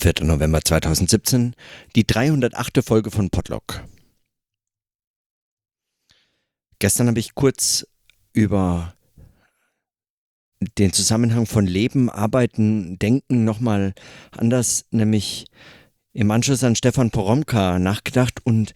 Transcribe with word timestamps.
4. 0.00 0.24
November 0.24 0.62
2017, 0.62 1.54
die 1.94 2.06
308. 2.06 2.82
Folge 2.82 3.10
von 3.10 3.28
Podlock. 3.28 3.84
Gestern 6.78 7.08
habe 7.08 7.18
ich 7.18 7.34
kurz 7.34 7.86
über 8.32 8.94
den 10.78 10.94
Zusammenhang 10.94 11.44
von 11.44 11.66
Leben, 11.66 12.08
Arbeiten, 12.08 12.98
Denken 12.98 13.44
nochmal 13.44 13.92
anders, 14.30 14.86
nämlich 14.90 15.44
im 16.14 16.30
Anschluss 16.30 16.64
an 16.64 16.76
Stefan 16.76 17.10
Poromka 17.10 17.78
nachgedacht 17.78 18.40
und, 18.44 18.72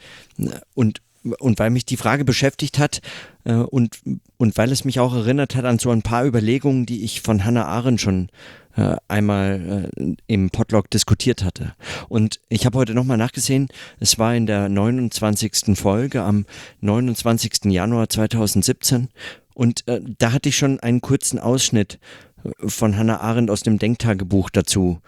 und, 0.75 1.01
und 1.39 1.59
weil 1.59 1.71
mich 1.71 1.87
die 1.87 1.97
Frage 1.97 2.27
beschäftigt 2.27 2.79
hat 2.79 3.01
äh, 3.45 3.55
und, 3.55 3.99
und 4.37 4.59
weil 4.59 4.71
es 4.73 4.85
mich 4.85 5.01
auch 5.01 5.15
erinnert 5.15 5.57
hat 5.57 5.65
an 5.65 5.79
so 5.79 5.91
ein 5.91 6.03
paar 6.03 6.27
Überlegungen, 6.27 6.85
die 6.85 7.03
ich 7.03 7.23
von 7.23 7.47
Hannah 7.47 7.65
Arendt 7.65 8.03
schon 8.03 8.29
äh, 8.29 8.64
einmal 9.09 9.89
äh, 9.97 10.15
im 10.27 10.51
Podlog 10.51 10.91
diskutiert 10.91 11.45
hatte. 11.45 11.75
Und 12.09 12.41
ich 12.49 12.67
habe 12.67 12.79
heute 12.79 12.95
nochmal 12.95 13.17
nachgesehen, 13.17 13.69
es 14.01 14.19
war 14.19 14.35
in 14.35 14.47
der 14.47 14.69
29. 14.69 15.79
Folge 15.79 16.23
am 16.23 16.47
29. 16.81 17.67
Januar 17.67 18.09
2017 18.09 19.09
und 19.55 19.87
äh, 19.87 20.01
da 20.19 20.33
hatte 20.33 20.49
ich 20.49 20.57
schon 20.57 20.81
einen 20.81 21.01
kurzen 21.01 21.39
Ausschnitt 21.39 21.99
äh, 22.45 22.69
von 22.69 22.97
Hannah 22.97 23.21
Arendt 23.21 23.51
aus 23.51 23.63
dem 23.63 23.79
Denktagebuch 23.79 24.51
dazu 24.51 25.01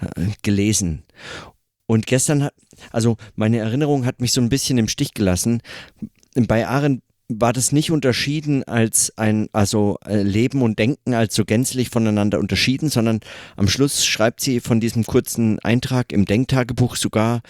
äh, 0.00 0.26
gelesen. 0.42 1.04
Und 1.86 2.06
gestern 2.06 2.44
hat, 2.44 2.54
also 2.90 3.16
meine 3.36 3.58
Erinnerung 3.58 4.04
hat 4.04 4.20
mich 4.20 4.32
so 4.32 4.40
ein 4.40 4.48
bisschen 4.48 4.78
im 4.78 4.88
Stich 4.88 5.14
gelassen. 5.14 5.62
Bei 6.34 6.66
Arendt 6.66 7.02
war 7.40 7.52
das 7.52 7.72
nicht 7.72 7.90
unterschieden 7.90 8.64
als 8.64 9.16
ein, 9.16 9.48
also 9.52 9.98
äh, 10.04 10.22
Leben 10.22 10.62
und 10.62 10.78
Denken 10.78 11.14
als 11.14 11.34
so 11.34 11.44
gänzlich 11.44 11.90
voneinander 11.90 12.38
unterschieden, 12.38 12.88
sondern 12.88 13.20
am 13.56 13.68
Schluss 13.68 14.04
schreibt 14.04 14.40
sie 14.40 14.60
von 14.60 14.80
diesem 14.80 15.04
kurzen 15.04 15.58
Eintrag 15.60 16.12
im 16.12 16.24
Denktagebuch 16.24 16.96
sogar 16.96 17.40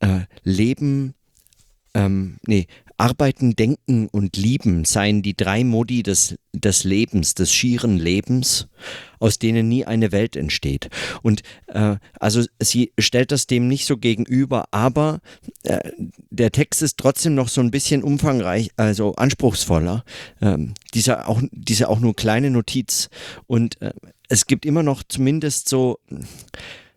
äh, 0.00 0.20
Leben, 0.42 1.14
ähm, 1.94 2.36
nee, 2.46 2.66
Arbeiten, 2.96 3.56
Denken 3.56 4.08
und 4.08 4.36
Lieben 4.36 4.84
seien 4.84 5.22
die 5.22 5.36
drei 5.36 5.64
Modi 5.64 6.02
des, 6.02 6.36
des 6.52 6.84
Lebens, 6.84 7.34
des 7.34 7.52
schieren 7.52 7.98
Lebens, 7.98 8.68
aus 9.18 9.38
denen 9.38 9.68
nie 9.68 9.84
eine 9.84 10.12
Welt 10.12 10.36
entsteht. 10.36 10.90
Und 11.22 11.42
äh, 11.66 11.96
also 12.20 12.44
sie 12.60 12.92
stellt 12.98 13.32
das 13.32 13.46
dem 13.46 13.68
nicht 13.68 13.86
so 13.86 13.96
gegenüber, 13.96 14.66
aber 14.70 15.20
äh, 15.64 15.90
der 16.30 16.52
Text 16.52 16.82
ist 16.82 16.98
trotzdem 16.98 17.34
noch 17.34 17.48
so 17.48 17.60
ein 17.60 17.70
bisschen 17.70 18.02
umfangreich, 18.02 18.70
also 18.76 19.14
anspruchsvoller. 19.14 20.04
Ähm, 20.40 20.74
dieser 20.94 21.28
auch, 21.28 21.42
diese 21.50 21.88
auch 21.88 22.00
nur 22.00 22.14
kleine 22.14 22.50
Notiz. 22.50 23.08
Und 23.46 23.80
äh, 23.82 23.92
es 24.28 24.46
gibt 24.46 24.64
immer 24.64 24.82
noch 24.82 25.02
zumindest 25.02 25.68
so 25.68 25.98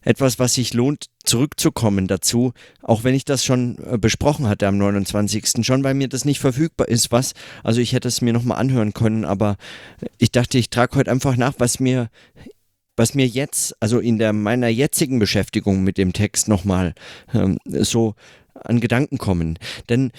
etwas, 0.08 0.40
was 0.40 0.54
sich 0.54 0.74
lohnt, 0.74 1.08
zurückzukommen 1.26 2.08
dazu, 2.08 2.54
auch 2.82 3.04
wenn 3.04 3.14
ich 3.14 3.26
das 3.26 3.44
schon 3.44 3.78
äh, 3.84 3.98
besprochen 3.98 4.48
hatte 4.48 4.68
am 4.68 4.78
29. 4.78 5.66
schon, 5.66 5.84
weil 5.84 5.94
mir 5.94 6.08
das 6.08 6.24
nicht 6.24 6.40
verfügbar 6.40 6.88
ist, 6.88 7.12
was, 7.12 7.34
also 7.64 7.82
ich 7.82 7.92
hätte 7.92 8.08
es 8.08 8.22
mir 8.22 8.32
nochmal 8.32 8.58
anhören 8.58 8.94
können, 8.94 9.26
aber 9.26 9.58
ich 10.18 10.32
dachte, 10.32 10.58
ich 10.58 10.70
trage 10.70 10.96
heute 10.96 11.12
einfach 11.12 11.36
nach, 11.36 11.56
was 11.58 11.80
mir 11.80 12.10
was 13.00 13.14
mir 13.14 13.28
jetzt, 13.28 13.76
also 13.80 14.00
in 14.00 14.18
der 14.18 14.34
meiner 14.34 14.70
jetzigen 14.70 15.20
Beschäftigung 15.20 15.84
mit 15.84 16.00
dem 16.00 16.14
Text 16.14 16.48
nochmal 16.48 16.96
ähm, 17.32 17.60
so 17.66 18.16
an 18.56 18.80
Gedanken 18.80 19.20
kommen. 19.20 19.60
Denn 19.88 20.12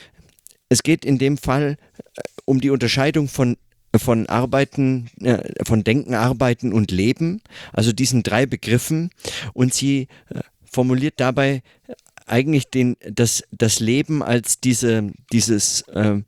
es 0.68 0.84
geht 0.84 1.04
in 1.04 1.18
dem 1.18 1.38
Fall 1.38 1.76
äh, 1.96 2.22
um 2.44 2.60
die 2.60 2.70
Unterscheidung 2.70 3.26
von 3.26 3.56
von 3.96 4.26
Arbeiten, 4.28 5.10
äh, 5.22 5.64
von 5.64 5.84
Denken, 5.84 6.14
Arbeiten 6.14 6.72
und 6.72 6.90
Leben, 6.90 7.42
also 7.72 7.92
diesen 7.92 8.22
drei 8.22 8.46
Begriffen. 8.46 9.10
Und 9.54 9.74
sie 9.74 10.08
äh, 10.30 10.40
formuliert 10.64 11.14
dabei 11.18 11.62
eigentlich 12.30 12.70
den, 12.70 12.96
das, 13.00 13.42
das 13.50 13.80
Leben 13.80 14.22
als 14.22 14.60
diese, 14.60 15.12
dieses, 15.32 15.82
äh, 15.88 16.22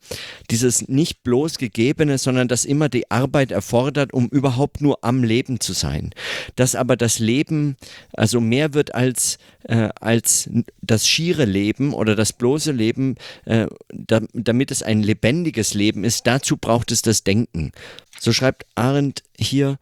dieses 0.51 0.89
nicht 0.89 1.23
bloß 1.23 1.58
Gegebene, 1.58 2.19
sondern 2.19 2.48
das 2.48 2.64
immer 2.64 2.89
die 2.89 3.11
Arbeit 3.11 3.51
erfordert, 3.51 4.13
um 4.13 4.29
überhaupt 4.29 4.80
nur 4.80 5.05
am 5.05 5.23
Leben 5.23 5.61
zu 5.61 5.73
sein. 5.73 6.11
Dass 6.57 6.74
aber 6.74 6.97
das 6.97 7.19
Leben 7.19 7.77
also 8.13 8.41
mehr 8.41 8.74
wird 8.74 8.95
als, 8.95 9.39
äh, 9.64 9.89
als 10.01 10.51
das 10.83 11.08
schiere 11.08 11.45
Leben 11.45 11.92
oder 11.92 12.17
das 12.17 12.33
bloße 12.33 12.73
Leben, 12.73 13.17
äh, 13.45 13.67
da, 13.89 14.20
damit 14.33 14.70
es 14.70 14.83
ein 14.83 15.03
lebendiges 15.03 15.74
Leben 15.74 16.05
ist, 16.05 16.27
dazu 16.27 16.57
braucht 16.57 16.92
es 16.92 17.03
das 17.03 17.24
Denken. 17.24 17.73
So 18.19 18.33
schreibt 18.33 18.67
Arendt 18.74 19.23
hier, 19.39 19.79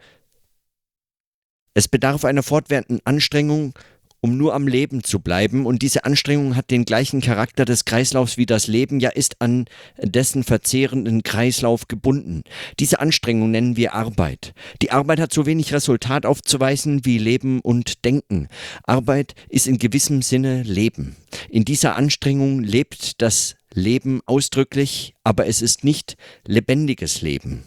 es 1.75 1.87
bedarf 1.87 2.25
einer 2.25 2.43
fortwährenden 2.43 3.01
Anstrengung, 3.05 3.73
um 4.21 4.37
nur 4.37 4.55
am 4.55 4.67
Leben 4.67 5.05
zu 5.05 5.21
bleiben. 5.21 5.67
Und 5.67 5.83
diese 5.83 6.05
Anstrengung 6.05 6.57
hat 6.57 6.71
den 6.71 6.85
gleichen 6.85 7.21
Charakter 7.21 7.65
des 7.65 7.85
Kreislaufs 7.85 8.37
wie 8.37 8.47
das 8.47 8.67
Leben, 8.67 9.01
ja 9.01 9.11
ist 9.11 9.41
an 9.41 9.67
dessen 9.99 10.45
verzehrenden 10.45 11.23
Kreislauf 11.23 11.89
gebunden. 11.89 12.43
Diese 12.81 13.01
Anstrengung 13.01 13.51
nennen 13.51 13.77
wir 13.77 13.95
Arbeit. 13.95 14.55
Die 14.83 14.91
Arbeit 14.91 15.21
hat 15.21 15.33
so 15.33 15.47
wenig 15.47 15.73
Resultat 15.73 16.27
aufzuweisen 16.27 17.05
wie 17.05 17.19
Leben 17.19 17.61
und 17.61 18.05
Denken. 18.05 18.49
Arbeit 18.85 19.35
ist 19.49 19.67
in 19.67 19.79
gewissem 19.79 20.23
Sinne 20.23 20.63
Leben. 20.63 21.17
In 21.49 21.65
dieser 21.65 21.97
Anstrengung 21.97 22.61
lebt 22.61 23.21
das 23.23 23.58
Leben 23.79 24.21
ausdrücklich, 24.27 25.15
aber 25.25 25.47
es 25.47 25.63
ist 25.63 25.85
nicht 25.85 26.17
lebendiges 26.47 27.23
Leben. 27.23 27.63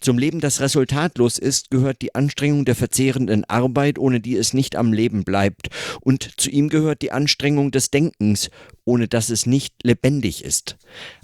Zum 0.00 0.18
Leben, 0.18 0.40
das 0.40 0.60
resultatlos 0.60 1.38
ist, 1.38 1.70
gehört 1.70 2.00
die 2.00 2.14
Anstrengung 2.14 2.64
der 2.64 2.74
verzehrenden 2.74 3.44
Arbeit, 3.44 3.98
ohne 3.98 4.20
die 4.20 4.36
es 4.36 4.54
nicht 4.54 4.76
am 4.76 4.92
Leben 4.92 5.24
bleibt, 5.24 5.68
und 6.00 6.40
zu 6.40 6.48
ihm 6.50 6.68
gehört 6.68 7.02
die 7.02 7.12
Anstrengung 7.12 7.70
des 7.70 7.90
Denkens, 7.90 8.50
ohne 8.84 9.08
dass 9.08 9.28
es 9.28 9.46
nicht 9.46 9.74
lebendig 9.82 10.44
ist. 10.44 10.76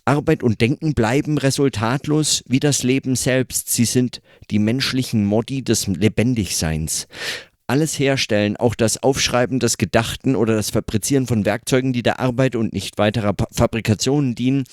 Arbeit 0.05 0.43
und 0.43 0.61
Denken 0.61 0.95
bleiben 0.95 1.39
resultatlos 1.39 2.43
wie 2.47 2.61
das 2.61 2.83
Leben 2.83 3.17
selbst, 3.17 3.71
sie 3.71 3.85
sind 3.85 4.21
die 4.51 4.59
menschlichen 4.59 5.25
Modi 5.25 5.63
des 5.63 5.87
Lebendigseins 5.87 7.07
alles 7.73 7.99
herstellen, 7.99 8.59
auch 8.59 8.75
das 8.75 9.03
Aufschreiben 9.03 9.59
des 9.59 9.79
Gedachten 9.79 10.37
oder 10.37 10.55
das 10.55 10.69
Fabrizieren 10.69 11.27
von 11.27 11.47
Werkzeugen, 11.47 11.95
die 11.95 12.03
der 12.03 12.21
Arbeit 12.21 12.55
und 12.55 12.75
nicht 12.75 12.99
weiterer 12.99 13.35
Fabrikationen 13.51 14.35
dienen, 14.35 14.65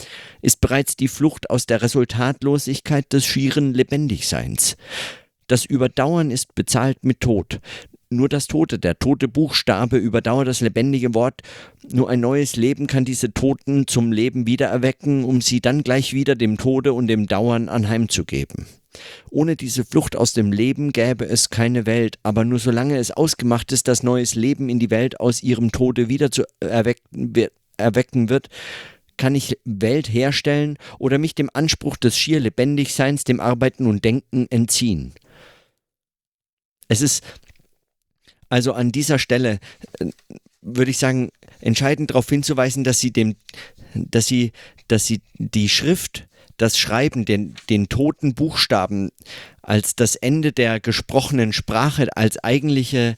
ist 0.41 0.59
bereits 0.59 0.97
die 0.97 1.07
Flucht 1.07 1.49
aus 1.49 1.65
der 1.65 1.81
Resultatlosigkeit 1.81 3.13
des 3.13 3.25
schieren 3.25 3.73
Lebendigseins. 3.73 4.75
Das 5.47 5.63
Überdauern 5.63 6.29
ist 6.29 6.55
bezahlt 6.55 7.05
mit 7.05 7.21
Tod. 7.21 7.61
Nur 8.09 8.27
das 8.27 8.47
Tote, 8.47 8.79
der 8.79 8.99
tote 8.99 9.29
Buchstabe 9.29 9.95
überdauert 9.95 10.49
das 10.49 10.59
lebendige 10.59 11.13
Wort. 11.13 11.41
Nur 11.93 12.09
ein 12.09 12.19
neues 12.19 12.57
Leben 12.57 12.85
kann 12.85 13.05
diese 13.05 13.33
Toten 13.33 13.87
zum 13.87 14.11
Leben 14.11 14.45
wiedererwecken, 14.45 15.23
um 15.23 15.39
sie 15.39 15.61
dann 15.61 15.83
gleich 15.83 16.13
wieder 16.13 16.35
dem 16.35 16.57
Tode 16.57 16.91
und 16.91 17.07
dem 17.07 17.27
Dauern 17.27 17.69
anheimzugeben. 17.69 18.65
Ohne 19.29 19.55
diese 19.55 19.85
Flucht 19.85 20.15
aus 20.15 20.33
dem 20.33 20.51
Leben 20.51 20.91
gäbe 20.91 21.25
es 21.25 21.49
keine 21.49 21.85
Welt, 21.85 22.17
aber 22.23 22.45
nur 22.45 22.59
solange 22.59 22.97
es 22.97 23.11
ausgemacht 23.11 23.71
ist, 23.71 23.87
dass 23.87 24.03
neues 24.03 24.35
Leben 24.35 24.69
in 24.69 24.79
die 24.79 24.89
Welt 24.89 25.19
aus 25.19 25.43
ihrem 25.43 25.71
Tode 25.71 26.09
wieder 26.09 26.31
zu 26.31 26.43
erwecken, 26.59 27.33
erwecken 27.77 28.29
wird, 28.29 28.49
kann 29.17 29.35
ich 29.35 29.59
Welt 29.65 30.11
herstellen 30.11 30.77
oder 30.97 31.17
mich 31.17 31.35
dem 31.35 31.49
Anspruch 31.53 31.97
des 31.97 32.17
schier 32.17 32.39
Lebendigseins, 32.39 33.25
dem 33.25 33.39
Arbeiten 33.39 33.85
und 33.85 34.03
Denken 34.03 34.47
entziehen. 34.49 35.13
Es 36.87 37.01
ist 37.01 37.23
also 38.49 38.73
an 38.73 38.91
dieser 38.91 39.19
Stelle, 39.19 39.59
äh, 39.99 40.07
würde 40.61 40.91
ich 40.91 40.97
sagen, 40.97 41.29
entscheidend 41.59 42.11
darauf 42.11 42.27
hinzuweisen, 42.27 42.83
dass 42.83 42.99
sie 42.99 43.11
dem, 43.11 43.35
dass 43.93 44.25
sie, 44.25 44.53
dass 44.87 45.05
sie 45.05 45.21
die 45.35 45.69
Schrift 45.69 46.27
das 46.59 46.77
Schreiben, 46.77 47.25
den, 47.25 47.55
den 47.69 47.89
toten 47.89 48.35
Buchstaben 48.35 49.11
als 49.61 49.95
das 49.95 50.15
Ende 50.15 50.51
der 50.51 50.79
gesprochenen 50.79 51.53
Sprache, 51.53 52.07
als 52.15 52.43
eigentliche, 52.43 53.15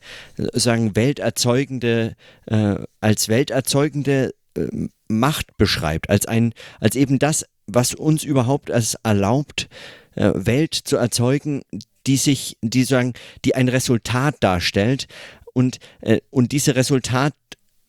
sagen, 0.54 0.96
welterzeugende, 0.96 2.16
äh, 2.46 2.76
als 3.02 3.28
welterzeugende 3.28 4.34
äh, 4.56 4.68
Macht 5.08 5.58
beschreibt, 5.58 6.10
als 6.10 6.26
ein, 6.26 6.54
als 6.80 6.96
eben 6.96 7.20
das, 7.20 7.46
was 7.68 7.94
uns 7.94 8.24
überhaupt 8.24 8.72
als 8.72 8.96
erlaubt, 9.04 9.68
äh, 10.16 10.32
Welt 10.36 10.74
zu 10.74 10.98
erzeugen, 10.98 11.64
die 12.08 12.18
sich, 12.18 12.58
die 12.62 12.84
sagen, 12.84 13.14
die 13.46 13.56
ein 13.56 13.70
Resultat 13.70 14.36
darstellt. 14.40 15.08
Und, 15.54 15.80
äh, 16.02 16.22
und 16.30 16.52
diese 16.52 16.76
Resultat 16.76 17.34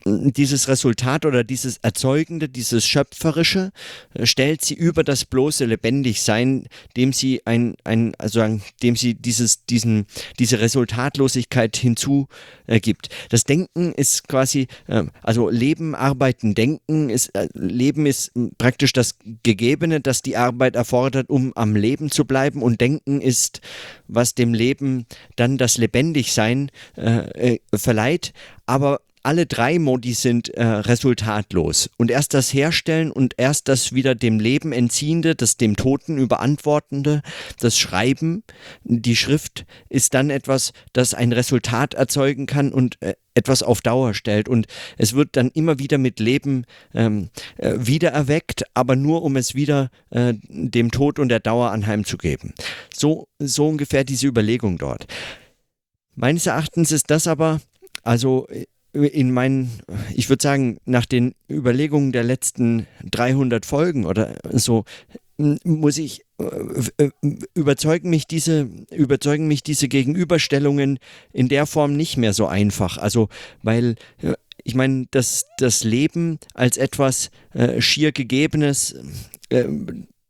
dieses 0.05 0.69
Resultat 0.69 1.27
oder 1.27 1.45
dieses 1.45 1.79
Erzeugende, 1.79 2.49
dieses 2.49 2.87
Schöpferische, 2.87 3.73
äh, 4.15 4.27
stellt 4.27 4.65
sie 4.65 4.75
über 4.75 5.05
das 5.05 5.25
bloße 5.25 5.65
Lebendigsein, 5.65 6.67
dem 6.97 7.13
sie 7.13 7.43
ein, 7.45 7.77
ein 7.85 8.15
also 8.19 8.59
dem 8.83 8.97
sie 8.97 9.15
dieses, 9.15 9.65
diesen, 9.67 10.07
diese 10.39 10.61
Resultatlosigkeit 10.61 11.77
hinzugibt. 11.77 13.09
Das 13.29 13.45
Denken 13.45 13.93
ist 13.93 14.29
quasi, 14.29 14.67
äh, 14.87 15.05
also 15.23 15.49
Leben, 15.49 15.95
Arbeiten, 15.95 16.55
Denken 16.55 17.11
ist, 17.11 17.29
äh, 17.35 17.49
Leben 17.55 18.07
ist 18.07 18.33
praktisch 18.59 18.93
das 18.93 19.17
Gegebene, 19.43 20.01
das 20.01 20.23
die 20.23 20.37
Arbeit 20.37 20.77
erfordert, 20.77 21.31
um 21.31 21.53
am 21.55 21.77
Leben 21.77 22.11
zu 22.11 22.25
bleiben 22.25 22.63
und 22.63 22.81
Denken 22.81 23.21
ist, 23.21 23.61
was 24.09 24.35
dem 24.35 24.55
Leben 24.55 25.07
dann 25.37 25.59
das 25.59 25.79
Lebendigsein 25.79 26.71
äh, 26.97 27.59
verleiht. 27.75 28.33
Aber 28.67 29.01
alle 29.23 29.47
drei 29.47 29.79
Modi 29.79 30.15
sind 30.15 30.49
äh, 30.51 30.65
resultatlos. 30.65 31.91
Und 31.97 32.11
erst 32.11 32.35
das 32.35 32.53
Herstellen 32.53 33.11
und 33.11 33.35
erst 33.37 33.69
das 33.69 33.93
wieder 33.93 34.15
dem 34.15 34.41
Leben 34.41 34.73
entziehende, 34.73 35.35
das 35.35 35.57
dem 35.57 35.77
Toten 35.77 36.19
überantwortende, 36.19 37.23
das 37.61 37.79
Schreiben, 37.79 38.43
die 38.85 39.17
Schrift 39.17 39.65
ist 39.89 40.15
dann 40.15 40.31
etwas, 40.31 40.73
das 40.93 41.15
ein 41.15 41.33
Resultat 41.33 41.95
erzeugen 41.95 42.47
kann 42.47 42.73
und 42.73 43.01
äh, 43.01 43.15
etwas 43.35 43.63
auf 43.63 43.81
Dauer 43.81 44.15
stellt. 44.15 44.49
Und 44.49 44.67
es 44.99 45.15
wird 45.15 45.37
dann 45.37 45.51
immer 45.51 45.79
wieder 45.79 45.99
mit 45.99 46.21
Leben 46.21 46.65
ähm, 46.95 47.31
äh, 47.57 47.75
wiedererweckt, 47.79 48.65
aber 48.75 48.97
nur 48.97 49.23
um 49.23 49.37
es 49.37 49.55
wieder 49.55 49.91
äh, 50.11 50.35
dem 50.49 50.91
Tod 50.91 51.19
und 51.19 51.29
der 51.29 51.41
Dauer 51.41 51.71
anheimzugeben. 51.71 52.55
So, 52.95 53.29
so 53.39 53.69
ungefähr 53.69 54.05
diese 54.05 54.27
Überlegung 54.27 54.79
dort. 54.79 55.07
Meines 56.15 56.47
Erachtens 56.47 56.93
ist 56.93 57.11
das 57.11 57.27
aber 57.27 57.61
also 58.03 58.47
in 58.93 59.33
meinen, 59.33 59.71
ich 60.15 60.29
würde 60.29 60.43
sagen, 60.43 60.79
nach 60.85 61.07
den 61.07 61.35
Überlegungen 61.51 62.13
der 62.13 62.25
letzten 62.25 62.87
300 63.11 63.65
Folgen 63.65 64.05
oder 64.05 64.35
so, 64.51 64.85
muss 65.39 65.99
ich 65.99 66.23
äh, 66.39 67.05
äh, 67.05 67.11
überzeugen 67.55 68.11
mich 68.11 68.27
diese 68.27 68.69
überzeugen 68.91 69.49
mich 69.49 69.63
diese 69.63 69.89
Gegenüberstellungen 69.89 70.99
in 71.33 71.49
der 71.49 71.67
Form 71.67 71.97
nicht 71.97 72.17
mehr 72.17 72.33
so 72.33 72.47
einfach. 72.47 72.99
Also 72.99 73.29
weil 73.63 73.97
äh, 74.23 74.35
ich 74.65 74.75
meine, 74.75 75.07
dass 75.11 75.47
das 75.59 75.83
Leben 75.83 76.39
als 76.55 76.77
etwas 76.77 77.31
äh, 77.53 77.81
schier 77.81 78.13
Gegebenes 78.13 78.95
äh, 79.49 79.65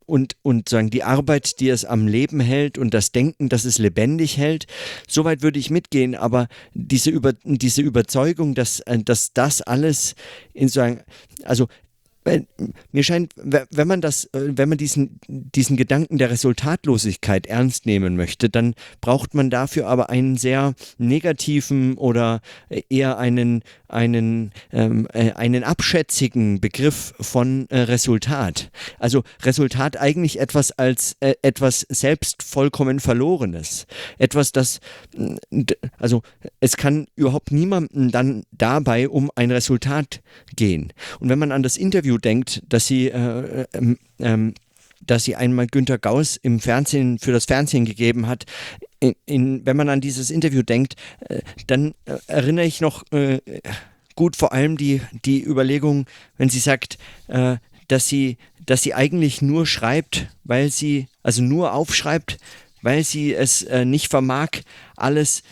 und, 0.07 0.37
und 0.43 0.69
sagen, 0.69 0.91
die 0.91 1.05
Arbeit, 1.05 1.61
die 1.61 1.69
es 1.69 1.85
am 1.85 2.07
Leben 2.07 2.41
hält 2.41 2.79
und 2.79 2.95
das 2.95 3.13
Denken, 3.13 3.49
das 3.49 3.65
es 3.65 3.79
lebendig 3.79 4.37
hält, 4.39 4.67
soweit 5.09 5.43
würde 5.43 5.59
ich 5.59 5.71
mitgehen, 5.71 6.15
aber 6.15 6.49
diese, 6.75 7.11
Über, 7.11 7.33
diese 7.45 7.83
Überzeugung, 7.83 8.55
dass, 8.55 8.81
äh, 8.81 8.99
dass 8.99 9.33
das 9.33 9.63
alles 9.63 10.15
in 10.53 10.69
so 10.69 10.81
ein, 10.81 11.03
also 11.45 11.69
mir 12.93 13.03
scheint, 13.03 13.33
wenn 13.37 13.89
man 13.89 14.01
das, 14.01 14.27
äh, 14.27 14.57
wenn 14.57 14.69
man 14.69 14.79
diesen, 14.79 15.19
diesen 15.27 15.77
Gedanken 15.77 16.19
der 16.19 16.31
Resultatlosigkeit 16.31 17.47
ernst 17.47 17.87
nehmen 17.87 18.17
möchte, 18.17 18.49
dann 18.49 18.75
braucht 19.01 19.35
man 19.35 19.51
dafür 19.51 19.89
aber 19.89 20.11
einen 20.11 20.37
sehr 20.37 20.75
negativen 20.99 21.97
oder 21.97 22.41
eher 22.89 23.19
einen, 23.19 23.63
einen, 23.93 24.53
ähm, 24.73 25.09
äh, 25.13 25.33
einen 25.33 25.65
abschätzigen 25.65 26.61
Begriff 26.61 27.15
von 27.21 27.67
äh, 27.71 27.81
Resultat. 27.81 28.71
Also 28.99 29.23
Resultat 29.43 29.99
eigentlich 29.99 30.39
etwas 30.39 30.73
als 30.73 31.17
äh, 31.21 31.35
etwas 31.43 31.87
selbst 31.89 32.43
vollkommen 32.43 33.01
Verlorenes. 33.01 33.87
Etwas, 34.19 34.53
das, 34.53 34.81
also 35.99 36.23
es 36.61 36.77
kann 36.77 37.07
überhaupt 37.17 37.53
niemandem 37.53 38.11
dann 38.11 38.45
dabei 38.53 39.09
um 39.09 39.31
ein 39.35 39.51
Resultat 39.51 40.21
gehen. 40.55 40.93
Und 41.21 41.29
wenn 41.29 41.39
man 41.39 41.53
an 41.53 41.63
das 41.63 41.77
Interview 41.77 42.03
Interview 42.03 42.19
denkt, 42.19 42.63
dass 42.69 42.87
sie, 42.87 43.09
äh, 43.09 43.67
ähm, 43.75 43.99
ähm, 44.19 44.55
dass 45.05 45.25
sie 45.25 45.37
einmal 45.37 45.67
Günter 45.67 45.99
Gauss 45.99 46.37
im 46.37 46.59
Fernsehen 46.59 47.19
für 47.19 47.33
das 47.33 47.45
Fernsehen 47.45 47.85
gegeben 47.85 48.27
hat, 48.27 48.45
in, 49.03 49.17
in, 49.27 49.67
wenn 49.67 49.77
man 49.77 49.89
an 49.89 50.01
dieses 50.01 50.31
Interview 50.31 50.63
denkt, 50.63 50.95
äh, 51.29 51.41
dann 51.67 51.95
äh, 52.05 52.19
erinnere 52.29 52.65
ich 52.65 52.81
noch 52.81 53.03
äh, 53.11 53.41
gut 54.15 54.37
vor 54.37 54.53
allem 54.53 54.77
die, 54.77 55.03
die 55.25 55.45
Überlegung, 55.45 56.07
wenn 56.39 56.49
sie 56.49 56.61
sagt, 56.61 56.99
äh, 57.27 57.57
dass 57.89 58.09
sie, 58.09 58.37
dass 58.65 58.83
sie 58.83 58.95
eigentlich 58.95 59.43
nur 59.43 59.67
schreibt, 59.67 60.29
weil 60.45 60.71
sie, 60.71 61.09
also 61.25 61.43
nur 61.43 61.73
aufschreibt, 61.73 62.39
weil 62.81 63.03
sie 63.03 63.35
es 63.35 63.63
äh, 63.65 63.85
nicht 63.85 64.09
vermag, 64.09 64.51
alles, 64.97 65.43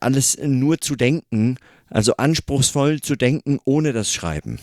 alles 0.00 0.38
nur 0.42 0.78
zu 0.78 0.96
denken, 0.96 1.58
also 1.88 2.16
anspruchsvoll 2.16 3.00
zu 3.00 3.16
denken 3.16 3.60
ohne 3.64 3.92
das 3.92 4.12
Schreiben. 4.12 4.58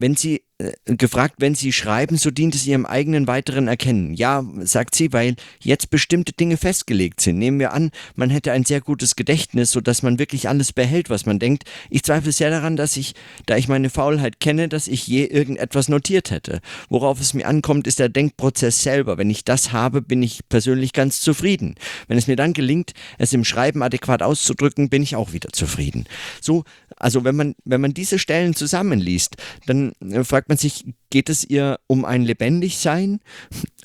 Wenn 0.00 0.16
Sie 0.16 0.42
äh, 0.60 0.72
gefragt, 0.96 1.36
wenn 1.38 1.54
Sie 1.54 1.72
schreiben, 1.72 2.16
so 2.16 2.30
dient 2.30 2.54
es 2.54 2.66
Ihrem 2.66 2.86
eigenen 2.86 3.26
weiteren 3.26 3.68
Erkennen. 3.68 4.14
Ja, 4.14 4.44
sagt 4.60 4.94
sie, 4.94 5.12
weil 5.12 5.36
jetzt 5.60 5.90
bestimmte 5.90 6.32
Dinge 6.32 6.56
festgelegt 6.56 7.20
sind. 7.20 7.38
Nehmen 7.38 7.58
wir 7.58 7.72
an, 7.72 7.90
man 8.14 8.30
hätte 8.30 8.52
ein 8.52 8.64
sehr 8.64 8.80
gutes 8.80 9.14
Gedächtnis, 9.14 9.70
sodass 9.70 10.02
man 10.02 10.18
wirklich 10.18 10.48
alles 10.48 10.72
behält, 10.72 11.10
was 11.10 11.26
man 11.26 11.38
denkt. 11.38 11.64
Ich 11.88 12.02
zweifle 12.02 12.32
sehr 12.32 12.50
daran, 12.50 12.76
dass 12.76 12.96
ich, 12.96 13.14
da 13.46 13.56
ich 13.56 13.68
meine 13.68 13.90
Faulheit 13.90 14.40
kenne, 14.40 14.68
dass 14.68 14.88
ich 14.88 15.06
je 15.06 15.24
irgendetwas 15.24 15.88
notiert 15.88 16.30
hätte. 16.30 16.60
Worauf 16.88 17.20
es 17.20 17.34
mir 17.34 17.46
ankommt, 17.46 17.86
ist 17.86 17.98
der 17.98 18.08
Denkprozess 18.08 18.82
selber. 18.82 19.18
Wenn 19.18 19.30
ich 19.30 19.44
das 19.44 19.72
habe, 19.72 20.02
bin 20.02 20.22
ich 20.22 20.40
persönlich 20.48 20.92
ganz 20.92 21.20
zufrieden. 21.20 21.74
Wenn 22.08 22.18
es 22.18 22.26
mir 22.26 22.36
dann 22.36 22.54
gelingt, 22.54 22.92
es 23.18 23.32
im 23.32 23.44
Schreiben 23.44 23.82
adäquat 23.82 24.22
auszudrücken, 24.22 24.88
bin 24.88 25.02
ich 25.02 25.16
auch 25.16 25.32
wieder 25.32 25.50
zufrieden. 25.50 26.06
So, 26.40 26.64
also 27.00 27.24
wenn 27.24 27.36
man, 27.36 27.54
wenn 27.64 27.80
man 27.80 27.94
diese 27.94 28.18
Stellen 28.18 28.54
zusammenliest, 28.54 29.36
dann 29.66 29.92
äh, 30.00 30.22
fragt 30.24 30.48
man 30.48 30.58
sich, 30.58 30.84
geht 31.10 31.28
es 31.28 31.44
ihr 31.44 31.80
um 31.86 32.04
ein 32.04 32.22
Lebendigsein 32.22 33.20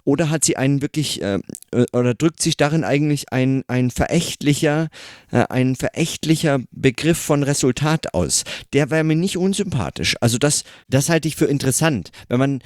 oder 0.03 0.29
hat 0.29 0.45
sie 0.45 0.57
einen 0.57 0.81
wirklich 0.81 1.21
äh, 1.21 1.39
äh, 1.71 1.85
oder 1.91 2.13
drückt 2.13 2.41
sich 2.41 2.57
darin 2.57 2.83
eigentlich 2.83 3.31
ein, 3.31 3.63
ein 3.67 3.89
verächtlicher, 3.89 4.89
äh, 5.31 5.45
ein 5.49 5.75
verächtlicher 5.75 6.59
Begriff 6.71 7.17
von 7.17 7.43
Resultat 7.43 8.13
aus? 8.13 8.43
Der 8.73 8.91
wäre 8.91 9.03
mir 9.03 9.15
nicht 9.15 9.37
unsympathisch. 9.37 10.15
Also 10.21 10.37
das, 10.37 10.63
das 10.87 11.09
halte 11.09 11.27
ich 11.27 11.35
für 11.35 11.45
interessant, 11.45 12.11
wenn 12.27 12.39
man 12.39 12.61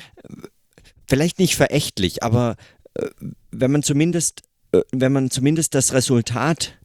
vielleicht 1.08 1.40
nicht 1.40 1.56
verächtlich, 1.56 2.24
aber 2.24 2.56
äh, 2.96 3.08
wenn 3.52 3.72
man 3.72 3.84
zumindest, 3.84 4.42
äh, 4.72 4.82
wenn 4.92 5.14
man 5.14 5.32
zumindest 5.32 5.76
das 5.76 5.94
Resultat 5.94 6.79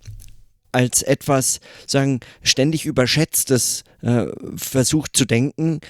als 0.74 1.02
etwas, 1.02 1.60
sagen, 1.86 2.20
ständig 2.42 2.84
überschätztes 2.84 3.84
äh, 4.02 4.26
versucht 4.56 5.16
zu 5.16 5.24
denken, 5.24 5.80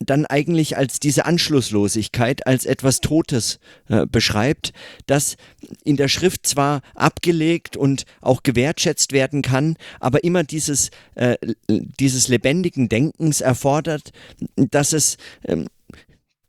dann 0.00 0.26
eigentlich 0.26 0.76
als 0.76 1.00
diese 1.00 1.26
Anschlusslosigkeit, 1.26 2.46
als 2.46 2.64
etwas 2.64 3.00
Totes 3.00 3.60
äh, 3.88 4.06
beschreibt, 4.06 4.72
das 5.06 5.36
in 5.84 5.96
der 5.96 6.08
Schrift 6.08 6.46
zwar 6.46 6.82
abgelegt 6.94 7.76
und 7.76 8.04
auch 8.20 8.42
gewertschätzt 8.42 9.12
werden 9.12 9.42
kann, 9.42 9.76
aber 10.00 10.24
immer 10.24 10.44
dieses, 10.44 10.90
äh, 11.14 11.36
dieses 11.68 12.28
lebendigen 12.28 12.88
Denkens 12.88 13.40
erfordert, 13.40 14.12
dass 14.56 14.92
es 14.92 15.16
ähm, 15.44 15.68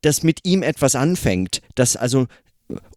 dass 0.02 0.22
mit 0.22 0.40
ihm 0.44 0.64
etwas 0.64 0.96
anfängt, 0.96 1.62
dass 1.76 1.96
also 1.96 2.28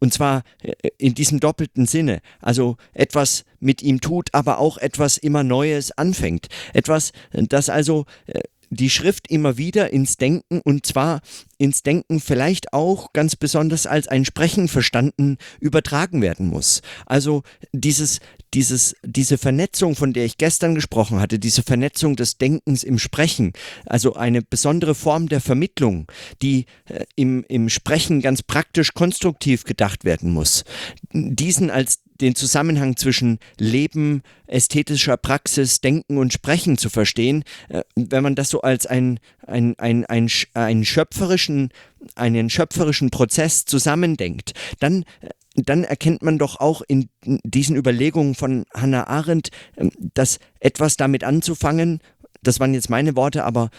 und 0.01 0.13
zwar 0.13 0.43
äh, 0.63 0.73
in 0.99 1.15
diesem 1.15 1.41
doppelten 1.41 1.87
Sinne. 1.87 2.21
Also 2.41 2.77
etwas 2.95 3.45
mit 3.61 3.83
ihm 3.83 4.01
tut, 4.01 4.33
aber 4.33 4.59
auch 4.59 4.79
etwas 4.79 5.17
immer 5.17 5.43
Neues 5.43 5.93
anfängt. 5.93 6.49
Etwas, 6.73 7.13
das 7.33 7.69
also 7.69 8.07
äh, 8.26 8.40
die 8.70 8.90
Schrift 8.90 9.28
immer 9.28 9.56
wieder 9.56 9.92
ins 9.92 10.16
Denken 10.16 10.61
und 10.64 10.87
zwar 10.87 11.20
ins 11.58 11.82
Denken 11.82 12.20
vielleicht 12.20 12.73
auch 12.73 13.12
ganz 13.12 13.37
besonders 13.37 13.87
als 13.87 14.08
ein 14.08 14.25
Sprechen 14.25 14.68
verstanden 14.68 15.38
übertragen 15.61 16.23
werden 16.23 16.49
muss. 16.49 16.82
Also 17.06 17.42
dieses, 17.73 18.20
dieses, 18.54 18.96
diese 19.04 19.38
Vernetzung, 19.38 19.96
von 19.96 20.12
der 20.12 20.25
ich 20.25 20.38
gestern 20.38 20.75
gesprochen 20.75 21.20
hatte, 21.20 21.38
diese 21.38 21.62
Vernetzung 21.62 22.16
des 22.16 22.38
Denkens 22.38 22.85
im 22.85 22.99
Sprechen, 22.99 23.52
also 23.87 24.14
eine 24.14 24.42
besondere 24.42 24.94
Form 24.94 25.28
der 25.28 25.40
Vermittlung, 25.40 26.11
die 26.42 26.66
äh, 26.87 27.04
im, 27.14 27.44
im 27.49 27.68
Sprechen 27.68 28.20
ganz 28.20 28.42
praktisch 28.42 28.94
konstruktiv 28.94 29.64
gedacht 29.64 30.04
werden 30.04 30.30
muss. 30.32 30.64
Diesen 31.12 31.70
als 31.70 32.00
den 32.20 32.35
Zusammenhang 32.35 32.96
zwischen 32.96 33.38
Leben, 33.58 34.23
ästhetischer 34.46 35.16
Praxis, 35.16 35.80
Denken 35.80 36.18
und 36.18 36.32
Sprechen 36.32 36.78
zu 36.78 36.88
verstehen, 36.88 37.44
äh, 37.68 37.82
wenn 37.94 38.23
man 38.23 38.35
das 38.35 38.50
so 38.50 38.61
als 38.61 38.87
ein, 38.87 39.20
ein, 39.46 39.75
ein, 39.78 40.04
ein, 40.06 40.28
ein 40.54 40.85
schöpferischen, 40.85 41.70
einen 42.14 42.50
schöpferischen 42.50 43.11
Prozess 43.11 43.64
zusammendenkt, 43.64 44.52
dann 44.80 45.04
äh, 45.20 45.28
dann 45.56 45.85
erkennt 45.85 46.23
man 46.23 46.38
doch 46.38 46.61
auch 46.61 46.82
in 46.87 47.08
diesen 47.25 47.76
Überlegungen 47.76 48.35
von 48.35 48.64
Hannah 48.75 49.06
Arendt, 49.06 49.49
ähm, 49.76 49.90
dass 50.14 50.38
etwas 50.61 50.96
damit 50.96 51.25
anzufangen, 51.25 52.00
das 52.43 52.61
waren 52.61 52.75
jetzt 52.75 52.90
meine 52.90 53.16
Worte, 53.16 53.45
aber 53.45 53.71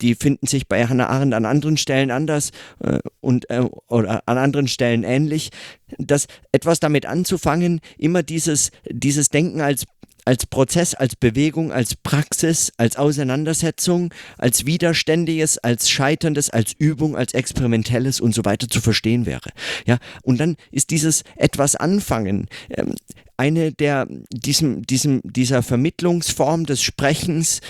die 0.00 0.14
finden 0.14 0.46
sich 0.46 0.68
bei 0.68 0.86
Hannah 0.86 1.08
Arendt 1.08 1.34
an 1.34 1.44
anderen 1.44 1.76
Stellen 1.76 2.10
anders 2.10 2.50
äh, 2.80 2.98
und 3.20 3.48
äh, 3.50 3.60
oder 3.88 4.22
an 4.26 4.38
anderen 4.38 4.68
Stellen 4.68 5.04
ähnlich, 5.04 5.50
dass 5.98 6.26
etwas 6.52 6.80
damit 6.80 7.06
anzufangen, 7.06 7.80
immer 7.98 8.22
dieses, 8.22 8.70
dieses 8.88 9.28
Denken 9.28 9.60
als 9.60 9.84
als 10.30 10.46
Prozess, 10.46 10.94
als 10.94 11.16
Bewegung, 11.16 11.72
als 11.72 11.96
Praxis, 11.96 12.72
als 12.76 12.94
Auseinandersetzung, 12.94 14.14
als 14.38 14.64
Widerständiges, 14.64 15.58
als 15.58 15.90
Scheiterndes, 15.90 16.50
als 16.50 16.72
Übung, 16.72 17.16
als 17.16 17.34
Experimentelles 17.34 18.20
und 18.20 18.32
so 18.32 18.44
weiter 18.44 18.68
zu 18.68 18.80
verstehen 18.80 19.26
wäre. 19.26 19.50
Ja, 19.86 19.98
und 20.22 20.38
dann 20.38 20.54
ist 20.70 20.90
dieses 20.90 21.24
etwas 21.34 21.74
anfangen, 21.74 22.46
ähm, 22.68 22.94
eine 23.36 23.72
der 23.72 24.06
diesem, 24.32 24.86
diesem, 24.86 25.20
dieser 25.24 25.64
Vermittlungsform 25.64 26.64
des 26.64 26.80
Sprechens, 26.80 27.60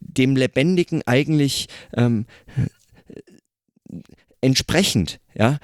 dem 0.00 0.36
Lebendigen 0.36 1.02
eigentlich 1.04 1.68
ähm, 1.94 2.24
entsprechend, 4.40 5.20
ja. 5.34 5.58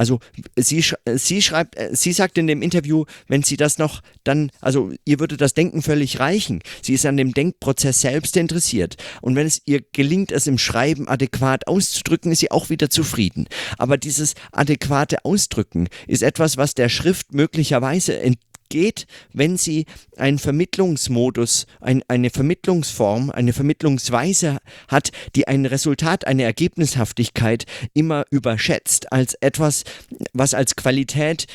Also 0.00 0.18
sie, 0.56 0.82
sie 1.14 1.42
schreibt, 1.42 1.76
äh, 1.76 1.90
sie 1.92 2.12
sagt 2.12 2.38
in 2.38 2.46
dem 2.46 2.62
Interview, 2.62 3.04
wenn 3.28 3.42
sie 3.42 3.58
das 3.58 3.76
noch 3.76 4.00
dann, 4.24 4.50
also 4.62 4.94
ihr 5.04 5.20
würde 5.20 5.36
das 5.36 5.52
Denken 5.52 5.82
völlig 5.82 6.18
reichen. 6.18 6.62
Sie 6.80 6.94
ist 6.94 7.04
an 7.04 7.18
dem 7.18 7.34
Denkprozess 7.34 8.00
selbst 8.00 8.38
interessiert. 8.38 8.96
Und 9.20 9.36
wenn 9.36 9.46
es 9.46 9.60
ihr 9.66 9.82
gelingt, 9.92 10.32
es 10.32 10.46
im 10.46 10.56
Schreiben 10.56 11.06
adäquat 11.06 11.66
auszudrücken, 11.68 12.32
ist 12.32 12.38
sie 12.38 12.50
auch 12.50 12.70
wieder 12.70 12.88
zufrieden. 12.88 13.46
Aber 13.76 13.98
dieses 13.98 14.32
adäquate 14.52 15.22
Ausdrücken 15.26 15.88
ist 16.06 16.22
etwas, 16.22 16.56
was 16.56 16.72
der 16.72 16.88
Schrift 16.88 17.34
möglicherweise 17.34 18.14
geht, 18.70 19.06
wenn 19.34 19.58
sie 19.58 19.84
einen 20.16 20.38
Vermittlungsmodus, 20.38 21.66
ein, 21.80 22.02
eine 22.08 22.30
Vermittlungsform, 22.30 23.30
eine 23.30 23.52
Vermittlungsweise 23.52 24.58
hat, 24.88 25.12
die 25.36 25.46
ein 25.46 25.66
Resultat, 25.66 26.26
eine 26.26 26.44
Ergebnishaftigkeit 26.44 27.66
immer 27.92 28.24
überschätzt 28.30 29.12
als 29.12 29.34
etwas, 29.34 29.84
was 30.32 30.54
als 30.54 30.76
Qualität 30.76 31.46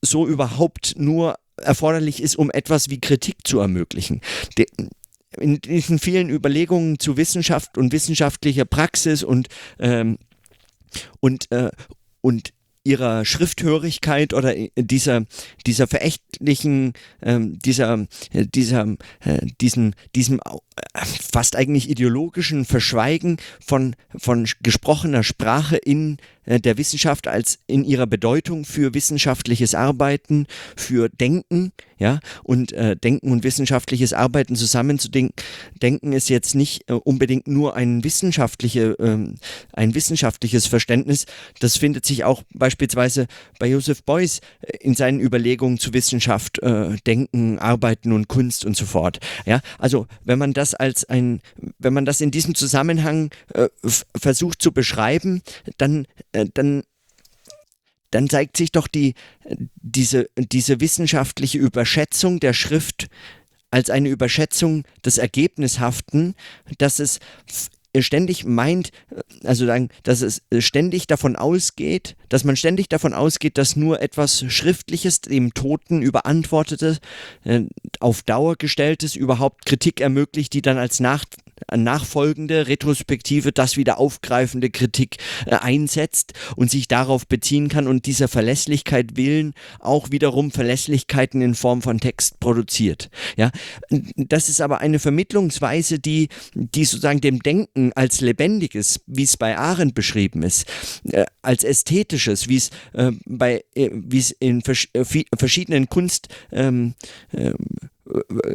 so 0.00 0.28
überhaupt 0.28 0.94
nur 0.96 1.34
erforderlich 1.56 2.22
ist, 2.22 2.36
um 2.36 2.50
etwas 2.50 2.90
wie 2.90 3.00
Kritik 3.00 3.38
zu 3.44 3.58
ermöglichen. 3.58 4.20
De 4.56 4.66
in 5.40 5.60
diesen 5.60 5.98
vielen 5.98 6.30
Überlegungen 6.30 7.00
zu 7.00 7.16
Wissenschaft 7.16 7.76
und 7.76 7.92
wissenschaftlicher 7.92 8.64
Praxis 8.64 9.24
und 9.24 9.48
ähm, 9.80 10.16
und 11.18 11.50
äh, 11.50 11.70
und 12.20 12.53
ihrer 12.84 13.24
Schrifthörigkeit 13.24 14.34
oder 14.34 14.54
dieser, 14.76 15.24
dieser 15.66 15.86
verächtlichen, 15.86 16.92
ähm, 17.22 17.58
dieser, 17.58 18.06
äh, 18.32 18.46
dieser, 18.46 18.86
äh, 19.24 19.46
diesen, 19.60 19.94
diesem 20.14 20.38
äh, 20.38 21.04
fast 21.04 21.56
eigentlich 21.56 21.88
ideologischen 21.88 22.64
Verschweigen 22.64 23.38
von, 23.58 23.96
von 24.16 24.46
gesprochener 24.62 25.22
Sprache 25.22 25.76
in 25.76 26.18
äh, 26.18 26.18
der 26.46 26.78
Wissenschaft 26.78 27.28
als 27.28 27.58
in 27.66 27.84
ihrer 27.84 28.06
Bedeutung 28.06 28.64
für 28.64 28.94
wissenschaftliches 28.94 29.74
Arbeiten, 29.74 30.46
für 30.76 31.08
Denken, 31.08 31.72
ja, 31.98 32.20
und 32.42 32.72
äh, 32.72 32.96
Denken 32.96 33.30
und 33.30 33.44
wissenschaftliches 33.44 34.12
Arbeiten 34.12 34.56
zusammenzudenken, 34.56 35.34
denken 35.80 36.12
ist 36.12 36.28
jetzt 36.28 36.54
nicht 36.54 36.88
äh, 36.90 36.92
unbedingt 36.92 37.46
nur 37.46 37.76
ein, 37.76 38.04
wissenschaftliche, 38.04 38.96
ähm, 38.98 39.36
ein 39.72 39.94
wissenschaftliches 39.94 40.66
Verständnis, 40.66 41.26
das 41.60 41.76
findet 41.76 42.04
sich 42.04 42.24
auch 42.24 42.42
beispielsweise 42.52 43.26
bei 43.58 43.68
Joseph 43.68 44.02
Beuys 44.02 44.40
äh, 44.60 44.76
in 44.80 44.94
seinen 44.94 45.20
Überlegungen 45.20 45.78
zu 45.78 45.94
Wissenschaft, 45.94 46.62
äh, 46.62 46.96
Denken, 47.06 47.58
Arbeiten 47.58 48.12
und 48.12 48.28
Kunst 48.28 48.64
und 48.64 48.76
so 48.76 48.86
fort. 48.86 49.20
Ja, 49.46 49.60
also 49.78 50.06
wenn 50.24 50.38
man 50.38 50.52
das 50.52 50.74
als 50.74 51.04
ein, 51.04 51.40
wenn 51.78 51.94
man 51.94 52.04
das 52.04 52.20
in 52.20 52.30
diesem 52.30 52.54
Zusammenhang 52.54 53.30
äh, 53.54 53.68
versucht 54.16 54.60
zu 54.60 54.72
beschreiben, 54.72 55.42
dann, 55.78 56.06
äh, 56.32 56.33
dann 56.54 56.82
dann 58.14 58.30
zeigt 58.30 58.56
sich 58.56 58.70
doch 58.70 58.86
die, 58.86 59.14
diese, 59.74 60.30
diese 60.38 60.80
wissenschaftliche 60.80 61.58
Überschätzung 61.58 62.38
der 62.38 62.52
Schrift 62.52 63.08
als 63.72 63.90
eine 63.90 64.08
Überschätzung 64.08 64.84
des 65.04 65.18
Ergebnishaften, 65.18 66.36
dass 66.78 67.00
es 67.00 67.18
ständig 68.00 68.44
meint, 68.44 68.90
also 69.44 69.66
sagen, 69.66 69.90
dass 70.02 70.22
es 70.22 70.42
ständig 70.58 71.06
davon 71.06 71.36
ausgeht, 71.36 72.16
dass 72.28 72.44
man 72.44 72.56
ständig 72.56 72.88
davon 72.88 73.14
ausgeht, 73.14 73.58
dass 73.58 73.76
nur 73.76 74.00
etwas 74.02 74.44
Schriftliches, 74.48 75.20
dem 75.20 75.54
Toten 75.54 76.02
überantwortetes, 76.02 77.00
äh, 77.44 77.62
auf 78.00 78.22
Dauer 78.22 78.56
gestelltes 78.56 79.16
überhaupt 79.16 79.66
Kritik 79.66 80.00
ermöglicht, 80.00 80.52
die 80.52 80.62
dann 80.62 80.78
als 80.78 81.00
nach 81.00 81.24
nachfolgende 81.74 82.66
Retrospektive 82.66 83.52
das 83.52 83.76
wieder 83.76 83.98
aufgreifende 83.98 84.70
Kritik 84.70 85.18
äh, 85.46 85.56
einsetzt 85.56 86.32
und 86.56 86.70
sich 86.70 86.88
darauf 86.88 87.26
beziehen 87.26 87.68
kann 87.68 87.86
und 87.86 88.06
dieser 88.06 88.28
Verlässlichkeit 88.28 89.16
willen 89.16 89.54
auch 89.80 90.10
wiederum 90.10 90.50
Verlässlichkeiten 90.50 91.40
in 91.42 91.54
Form 91.54 91.82
von 91.82 92.00
Text 92.00 92.40
produziert. 92.40 93.10
Ja, 93.36 93.50
das 94.16 94.48
ist 94.48 94.60
aber 94.60 94.80
eine 94.80 94.98
Vermittlungsweise, 94.98 95.98
die, 95.98 96.28
die 96.54 96.84
sozusagen 96.84 97.20
dem 97.20 97.40
Denken 97.40 97.83
als 97.92 98.20
lebendiges, 98.20 99.00
wie 99.06 99.24
es 99.24 99.36
bei 99.36 99.56
Arendt 99.56 99.94
beschrieben 99.94 100.42
ist, 100.42 100.66
äh, 101.10 101.26
als 101.42 101.64
ästhetisches, 101.64 102.48
wie 102.48 102.56
es 102.56 102.70
äh, 102.92 103.12
bei, 103.26 103.64
äh, 103.74 103.90
wie 103.92 104.18
es 104.18 104.30
in 104.30 104.62
vers 104.62 104.86
äh, 104.92 105.04
verschiedenen 105.36 105.88
Kunst 105.88 106.28
ähm, 106.52 106.94
ähm, 107.32 107.56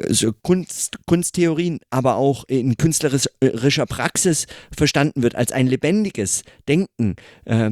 so 0.10 0.32
Kunst, 0.32 1.00
Kunsttheorien, 1.06 1.80
aber 1.90 2.16
auch 2.18 2.44
in 2.48 2.78
künstlerischer 2.78 3.86
Praxis 3.86 4.46
verstanden 4.76 5.24
wird 5.24 5.36
als 5.36 5.52
ein 5.52 5.68
lebendiges 5.68 6.44
Denken, 6.68 7.16
äh, 7.46 7.72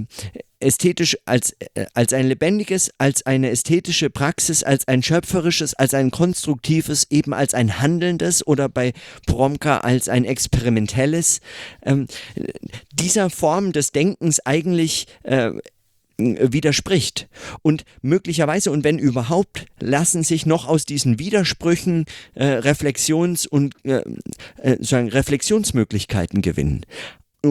ästhetisch 0.59 1.17
als, 1.25 1.55
äh, 1.73 1.85
als 1.93 2.13
ein 2.13 2.27
lebendiges, 2.27 2.91
als 2.97 3.25
eine 3.25 3.49
ästhetische 3.49 4.09
Praxis, 4.09 4.63
als 4.63 4.87
ein 4.87 5.03
schöpferisches, 5.03 5.73
als 5.73 5.93
ein 5.93 6.11
konstruktives, 6.11 7.07
eben 7.09 7.33
als 7.33 7.53
ein 7.53 7.79
handelndes 7.79 8.45
oder 8.45 8.69
bei 8.69 8.93
Promka 9.25 9.79
als 9.79 10.09
ein 10.09 10.25
experimentelles. 10.25 11.41
Ähm, 11.83 12.07
dieser 12.91 13.29
Form 13.29 13.71
des 13.71 13.91
Denkens 13.91 14.39
eigentlich 14.45 15.07
äh, 15.23 15.51
widerspricht. 16.17 17.27
Und 17.61 17.83
möglicherweise 18.01 18.71
und 18.71 18.83
wenn 18.83 18.97
überhaupt, 18.97 19.65
lassen 19.79 20.23
sich 20.23 20.45
noch 20.45 20.67
aus 20.67 20.85
diesen 20.85 21.19
Widersprüchen 21.19 22.05
äh, 22.33 22.45
Reflexions- 22.45 23.47
und 23.47 23.75
äh, 23.85 24.01
äh, 24.57 24.77
Reflexionsmöglichkeiten 24.81 26.41
gewinnen. 26.41 26.85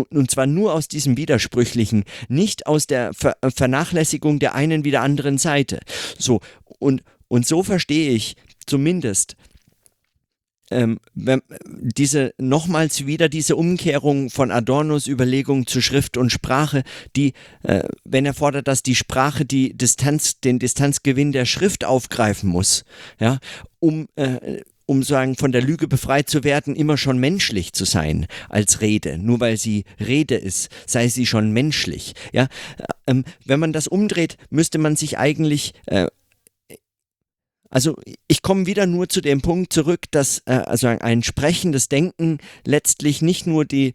Und 0.05 0.31
zwar 0.31 0.47
nur 0.47 0.75
aus 0.75 0.89
diesem 0.89 1.17
Widersprüchlichen, 1.17 2.05
nicht 2.29 2.67
aus 2.67 2.87
der 2.87 3.13
Ver 3.15 3.37
Vernachlässigung 3.43 4.39
der 4.39 4.55
einen 4.55 4.85
wie 4.85 4.91
der 4.91 5.03
anderen 5.03 5.39
Seite. 5.39 5.81
So, 6.19 6.41
und, 6.79 7.03
und 7.29 7.47
so 7.47 7.63
verstehe 7.63 8.11
ich 8.11 8.37
zumindest 8.67 9.37
ähm, 10.71 10.99
diese 11.15 12.35
nochmals 12.39 13.07
wieder 13.07 13.29
diese 13.29 13.57
Umkehrung 13.57 14.31
von 14.31 14.51
Adornos 14.51 15.07
Überlegung 15.07 15.67
zu 15.67 15.81
Schrift 15.81 16.17
und 16.17 16.31
Sprache, 16.31 16.83
die, 17.15 17.35
äh, 17.63 17.85
wenn 18.05 18.27
er 18.27 18.35
fordert, 18.35 18.67
dass 18.67 18.83
die 18.83 18.97
Sprache 18.97 19.45
die 19.45 19.77
Distanz, 19.77 20.41
den 20.41 20.59
Distanzgewinn 20.59 21.33
der 21.33 21.45
Schrift 21.45 21.85
aufgreifen 21.85 22.51
muss, 22.51 22.85
ja, 23.21 23.39
um 23.79 24.09
äh, 24.17 24.61
um 24.87 25.03
sagen, 25.03 25.37
von 25.37 25.53
der 25.53 25.63
Lüge 25.63 25.89
befreit 25.89 26.31
zu 26.31 26.45
werden, 26.45 26.77
immer 26.77 26.97
schon 26.97 27.19
menschlich 27.19 27.73
zu 27.73 27.85
sein 27.85 28.27
als 28.49 28.81
Rede. 28.81 29.19
Nur 29.19 29.41
weil 29.41 29.57
sie 29.57 29.85
Rede 30.01 30.37
ist, 30.37 30.71
sei 30.87 31.09
sie 31.09 31.27
schon 31.27 31.53
menschlich. 31.53 32.15
Ja, 32.33 32.47
ähm, 33.07 33.25
wenn 33.45 33.61
man 33.61 33.73
das 33.73 33.89
umdreht, 33.89 34.37
müsste 34.51 34.79
man 34.79 34.97
sich 34.97 35.19
eigentlich 35.19 35.75
äh, 35.87 36.07
also 37.71 37.97
ich 38.29 38.43
komme 38.43 38.67
wieder 38.67 38.87
nur 38.87 39.09
zu 39.09 39.21
dem 39.21 39.41
Punkt 39.41 39.73
zurück, 39.73 40.05
dass 40.11 40.43
äh, 40.47 40.53
also 40.53 40.87
ein 40.87 41.23
sprechendes 41.23 41.89
Denken 41.89 42.39
letztlich 42.65 43.23
nicht 43.23 43.47
nur 43.47 43.65
die, 43.65 43.95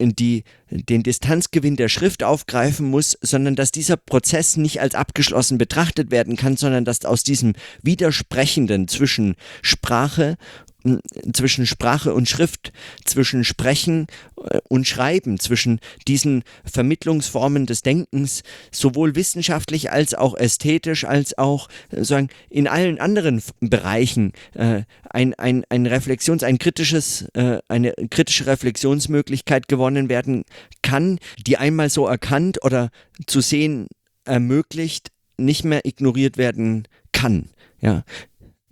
die, 0.00 0.44
den 0.70 1.02
Distanzgewinn 1.02 1.76
der 1.76 1.88
Schrift 1.88 2.22
aufgreifen 2.22 2.88
muss, 2.88 3.18
sondern 3.20 3.56
dass 3.56 3.72
dieser 3.72 3.96
Prozess 3.96 4.56
nicht 4.56 4.80
als 4.80 4.94
abgeschlossen 4.94 5.58
betrachtet 5.58 6.10
werden 6.10 6.36
kann, 6.36 6.56
sondern 6.56 6.84
dass 6.84 7.04
aus 7.04 7.22
diesem 7.22 7.54
Widersprechenden 7.82 8.88
zwischen 8.88 9.34
Sprache 9.62 10.36
zwischen 11.32 11.66
Sprache 11.66 12.14
und 12.14 12.28
Schrift, 12.28 12.72
zwischen 13.04 13.44
Sprechen 13.44 14.06
äh, 14.42 14.60
und 14.68 14.86
Schreiben, 14.86 15.38
zwischen 15.38 15.80
diesen 16.08 16.42
Vermittlungsformen 16.64 17.66
des 17.66 17.82
Denkens, 17.82 18.42
sowohl 18.70 19.14
wissenschaftlich 19.14 19.90
als 19.90 20.14
auch 20.14 20.36
ästhetisch, 20.36 21.04
als 21.04 21.36
auch 21.36 21.68
äh, 21.90 22.04
sagen, 22.04 22.28
in 22.48 22.66
allen 22.66 22.98
anderen 22.98 23.42
Bereichen 23.60 24.32
äh, 24.54 24.82
ein, 25.10 25.34
ein, 25.34 25.64
ein 25.68 25.86
Reflexions-, 25.86 26.44
ein 26.44 26.58
kritisches, 26.58 27.22
äh, 27.34 27.58
eine 27.68 27.92
kritische 28.10 28.46
Reflexionsmöglichkeit 28.46 29.68
gewonnen 29.68 30.08
werden 30.08 30.44
kann, 30.82 31.18
die 31.46 31.56
einmal 31.56 31.90
so 31.90 32.06
erkannt 32.06 32.64
oder 32.64 32.90
zu 33.26 33.40
sehen 33.40 33.88
ermöglicht, 34.24 35.10
nicht 35.36 35.64
mehr 35.64 35.84
ignoriert 35.84 36.36
werden 36.36 36.86
kann. 37.12 37.50
Ja, 37.80 38.04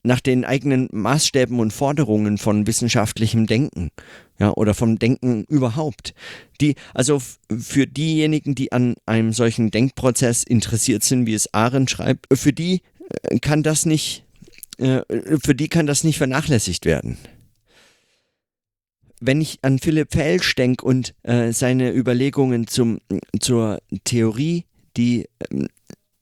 nach 0.02 0.20
den 0.20 0.44
eigenen 0.44 0.88
Maßstäben 0.92 1.58
und 1.58 1.72
Forderungen 1.72 2.38
von 2.38 2.66
wissenschaftlichem 2.66 3.46
Denken, 3.46 3.90
ja, 4.38 4.52
oder 4.52 4.74
vom 4.74 4.98
Denken 4.98 5.44
überhaupt. 5.44 6.14
Die, 6.60 6.76
also 6.94 7.20
für 7.58 7.86
diejenigen, 7.86 8.54
die 8.54 8.72
an 8.72 8.94
einem 9.06 9.32
solchen 9.32 9.70
Denkprozess 9.70 10.42
interessiert 10.42 11.02
sind, 11.02 11.26
wie 11.26 11.34
es 11.34 11.52
Arendt 11.52 11.90
schreibt, 11.90 12.26
für 12.32 12.52
die 12.52 12.82
äh, 13.22 13.38
kann 13.38 13.62
das 13.62 13.86
nicht 13.86 14.24
äh, 14.78 15.02
für 15.42 15.54
die 15.54 15.68
kann 15.68 15.86
das 15.86 16.04
nicht 16.04 16.18
vernachlässigt 16.18 16.84
werden. 16.86 17.18
Wenn 19.20 19.40
ich 19.40 19.58
an 19.62 19.80
Philipp 19.80 20.12
Felsch 20.12 20.54
denke 20.54 20.86
und 20.86 21.14
äh, 21.24 21.52
seine 21.52 21.92
Überlegungen 21.92 22.68
zum, 22.68 23.00
zur 23.40 23.80
Theorie, 24.04 24.64
die 24.96 25.28
äh, 25.50 25.66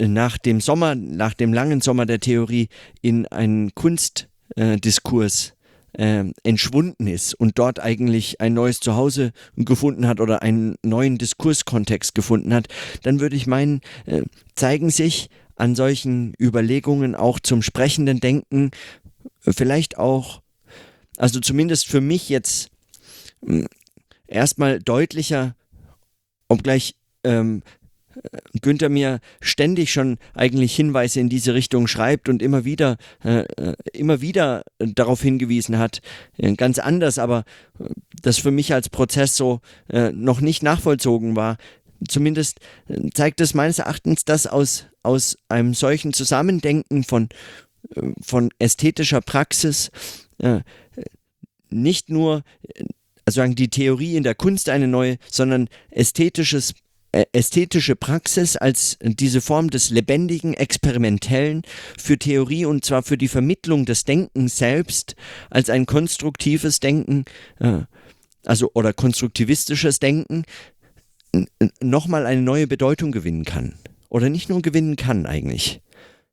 nach 0.00 0.38
dem 0.38 0.60
Sommer, 0.60 0.94
nach 0.94 1.34
dem 1.34 1.52
langen 1.52 1.80
Sommer 1.80 2.06
der 2.06 2.20
Theorie 2.20 2.68
in 3.00 3.26
einen 3.26 3.74
Kunstdiskurs 3.74 5.54
äh, 5.92 6.24
entschwunden 6.42 7.06
ist 7.06 7.34
und 7.34 7.58
dort 7.58 7.80
eigentlich 7.80 8.40
ein 8.40 8.54
neues 8.54 8.80
Zuhause 8.80 9.32
gefunden 9.56 10.06
hat 10.06 10.20
oder 10.20 10.42
einen 10.42 10.76
neuen 10.82 11.18
Diskurskontext 11.18 12.14
gefunden 12.14 12.52
hat, 12.52 12.68
dann 13.02 13.20
würde 13.20 13.36
ich 13.36 13.46
meinen, 13.46 13.80
äh, 14.04 14.22
zeigen 14.54 14.90
sich 14.90 15.30
an 15.56 15.74
solchen 15.74 16.34
Überlegungen 16.38 17.14
auch 17.14 17.40
zum 17.40 17.62
sprechenden 17.62 18.20
Denken 18.20 18.70
vielleicht 19.40 19.96
auch, 19.96 20.42
also 21.16 21.40
zumindest 21.40 21.88
für 21.88 22.00
mich 22.00 22.28
jetzt 22.28 22.70
hm, 23.44 23.66
erstmal 24.26 24.80
deutlicher, 24.80 25.54
obgleich 26.48 26.94
ähm, 27.24 27.62
Günther 28.60 28.88
mir 28.88 29.20
ständig 29.40 29.92
schon 29.92 30.18
eigentlich 30.34 30.74
Hinweise 30.74 31.20
in 31.20 31.28
diese 31.28 31.54
Richtung 31.54 31.86
schreibt 31.86 32.28
und 32.28 32.42
immer 32.42 32.64
wieder, 32.64 32.96
äh, 33.24 33.40
äh 33.40 33.76
immer 33.92 34.20
wieder 34.20 34.62
darauf 34.78 35.22
hingewiesen 35.22 35.78
hat, 35.78 36.00
äh, 36.38 36.54
ganz 36.54 36.78
anders, 36.78 37.18
aber 37.18 37.44
äh, 37.78 37.84
das 38.22 38.38
für 38.38 38.50
mich 38.50 38.72
als 38.72 38.88
Prozess 38.88 39.36
so 39.36 39.60
äh, 39.88 40.10
noch 40.12 40.40
nicht 40.40 40.62
nachvollzogen 40.62 41.36
war. 41.36 41.56
Zumindest 42.08 42.60
zeigt 43.14 43.40
es 43.40 43.54
meines 43.54 43.78
Erachtens, 43.78 44.26
dass 44.26 44.46
aus, 44.46 44.84
aus 45.02 45.38
einem 45.48 45.72
solchen 45.72 46.12
Zusammendenken 46.12 47.04
von, 47.04 47.30
von 48.20 48.50
ästhetischer 48.58 49.22
Praxis 49.22 49.90
nicht 51.70 52.10
nur 52.10 52.42
also 53.24 53.44
die 53.46 53.68
Theorie 53.68 54.16
in 54.16 54.24
der 54.24 54.34
Kunst 54.34 54.68
eine 54.68 54.88
neue, 54.88 55.16
sondern 55.30 55.68
ästhetisches 55.90 56.74
ästhetische 57.32 57.96
Praxis 57.96 58.56
als 58.56 58.98
diese 59.00 59.40
Form 59.40 59.70
des 59.70 59.90
lebendigen, 59.90 60.54
experimentellen 60.54 61.62
für 61.98 62.18
Theorie 62.18 62.64
und 62.64 62.84
zwar 62.84 63.02
für 63.02 63.18
die 63.18 63.28
Vermittlung 63.28 63.84
des 63.84 64.04
Denkens 64.04 64.56
selbst 64.56 65.16
als 65.50 65.70
ein 65.70 65.86
konstruktives 65.86 66.80
Denken, 66.80 67.24
äh, 67.58 67.80
also 68.44 68.70
oder 68.74 68.92
konstruktivistisches 68.92 69.98
Denken, 69.98 70.44
nochmal 71.80 72.26
eine 72.26 72.42
neue 72.42 72.66
Bedeutung 72.66 73.12
gewinnen 73.12 73.44
kann. 73.44 73.74
Oder 74.08 74.30
nicht 74.30 74.48
nur 74.48 74.62
gewinnen 74.62 74.96
kann 74.96 75.26
eigentlich. 75.26 75.82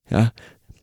Ja, 0.09 0.31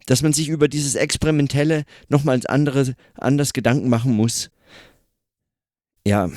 dass 0.07 0.23
man 0.23 0.33
sich 0.33 0.49
über 0.49 0.69
dieses 0.69 0.97
Experimentelle 0.97 1.85
nochmals 2.09 2.47
andere, 2.47 2.95
anders 3.15 3.53
Gedanken 3.53 3.89
machen 3.89 4.13
muss. 4.13 4.51
Ja, 6.07 6.31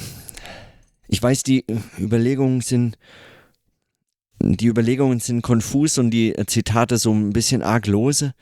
ich 1.07 1.21
weiß, 1.21 1.43
die 1.43 1.65
Überlegungen 1.99 2.61
sind 2.61 2.97
die 4.43 4.67
Überlegungen 4.67 5.19
sind 5.19 5.41
konfus 5.41 5.97
und 5.97 6.11
die 6.11 6.33
Zitate 6.47 6.97
so 6.97 7.11
ein 7.13 7.31
bisschen 7.31 7.61
arg 7.61 7.87
lose. 7.87 8.33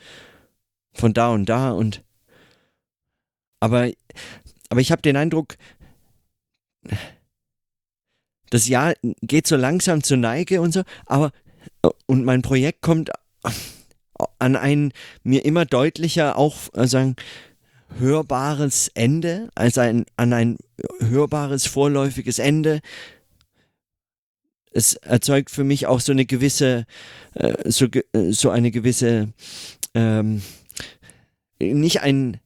Von 0.94 1.14
da 1.14 1.30
und 1.30 1.48
da 1.48 1.72
und 1.72 2.04
aber 3.62 3.92
aber 4.70 4.82
ich 4.82 4.92
habe 4.92 5.02
den 5.02 5.16
Eindruck 5.16 5.56
das 8.50 8.68
Jahr 8.68 8.94
geht 9.22 9.48
so 9.48 9.56
langsam 9.56 10.04
zur 10.04 10.18
Neige 10.18 10.60
und 10.60 10.74
so, 10.74 10.84
aber 11.06 11.32
und 12.08 12.26
mein 12.26 12.42
Projekt 12.42 12.82
kommt 12.82 13.12
an 14.40 14.56
ein 14.56 14.92
mir 15.24 15.46
immer 15.46 15.66
deutlicher 15.66 16.38
auch 16.38 16.58
sagen 16.74 17.16
hörbares 17.98 18.90
Ende, 18.94 19.50
also 19.56 19.82
ein, 19.82 20.06
an 20.18 20.34
ein 20.34 20.58
hörbares 21.00 21.68
vorläufiges 21.68 22.40
Ende 22.40 22.82
es 24.72 24.96
erzeugt 24.96 25.52
für 25.52 25.64
mich 25.64 25.88
auch 25.88 26.00
so 26.00 26.12
eine 26.12 26.26
gewisse, 26.26 26.86
äh, 27.36 27.70
so, 27.70 27.86
äh, 27.86 28.32
so 28.32 28.50
eine 28.50 28.72
gewisse, 28.72 29.34
ähm, 29.94 30.42
nicht 31.60 32.02
ein, 32.02 32.40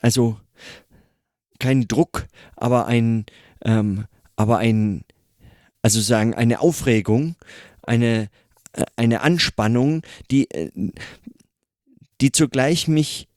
also 0.00 0.38
kein 1.58 1.86
Druck, 1.88 2.26
aber 2.56 2.86
ein, 2.86 3.26
ähm, 3.64 4.06
aber 4.36 4.58
ein, 4.58 5.04
also 5.82 6.00
sagen, 6.00 6.34
eine 6.34 6.60
Aufregung, 6.60 7.36
eine, 7.82 8.28
äh, 8.72 8.84
eine 8.96 9.20
Anspannung, 9.20 10.02
die, 10.30 10.50
äh, 10.50 10.70
die 12.20 12.32
zugleich 12.32 12.86
mich 12.88 13.28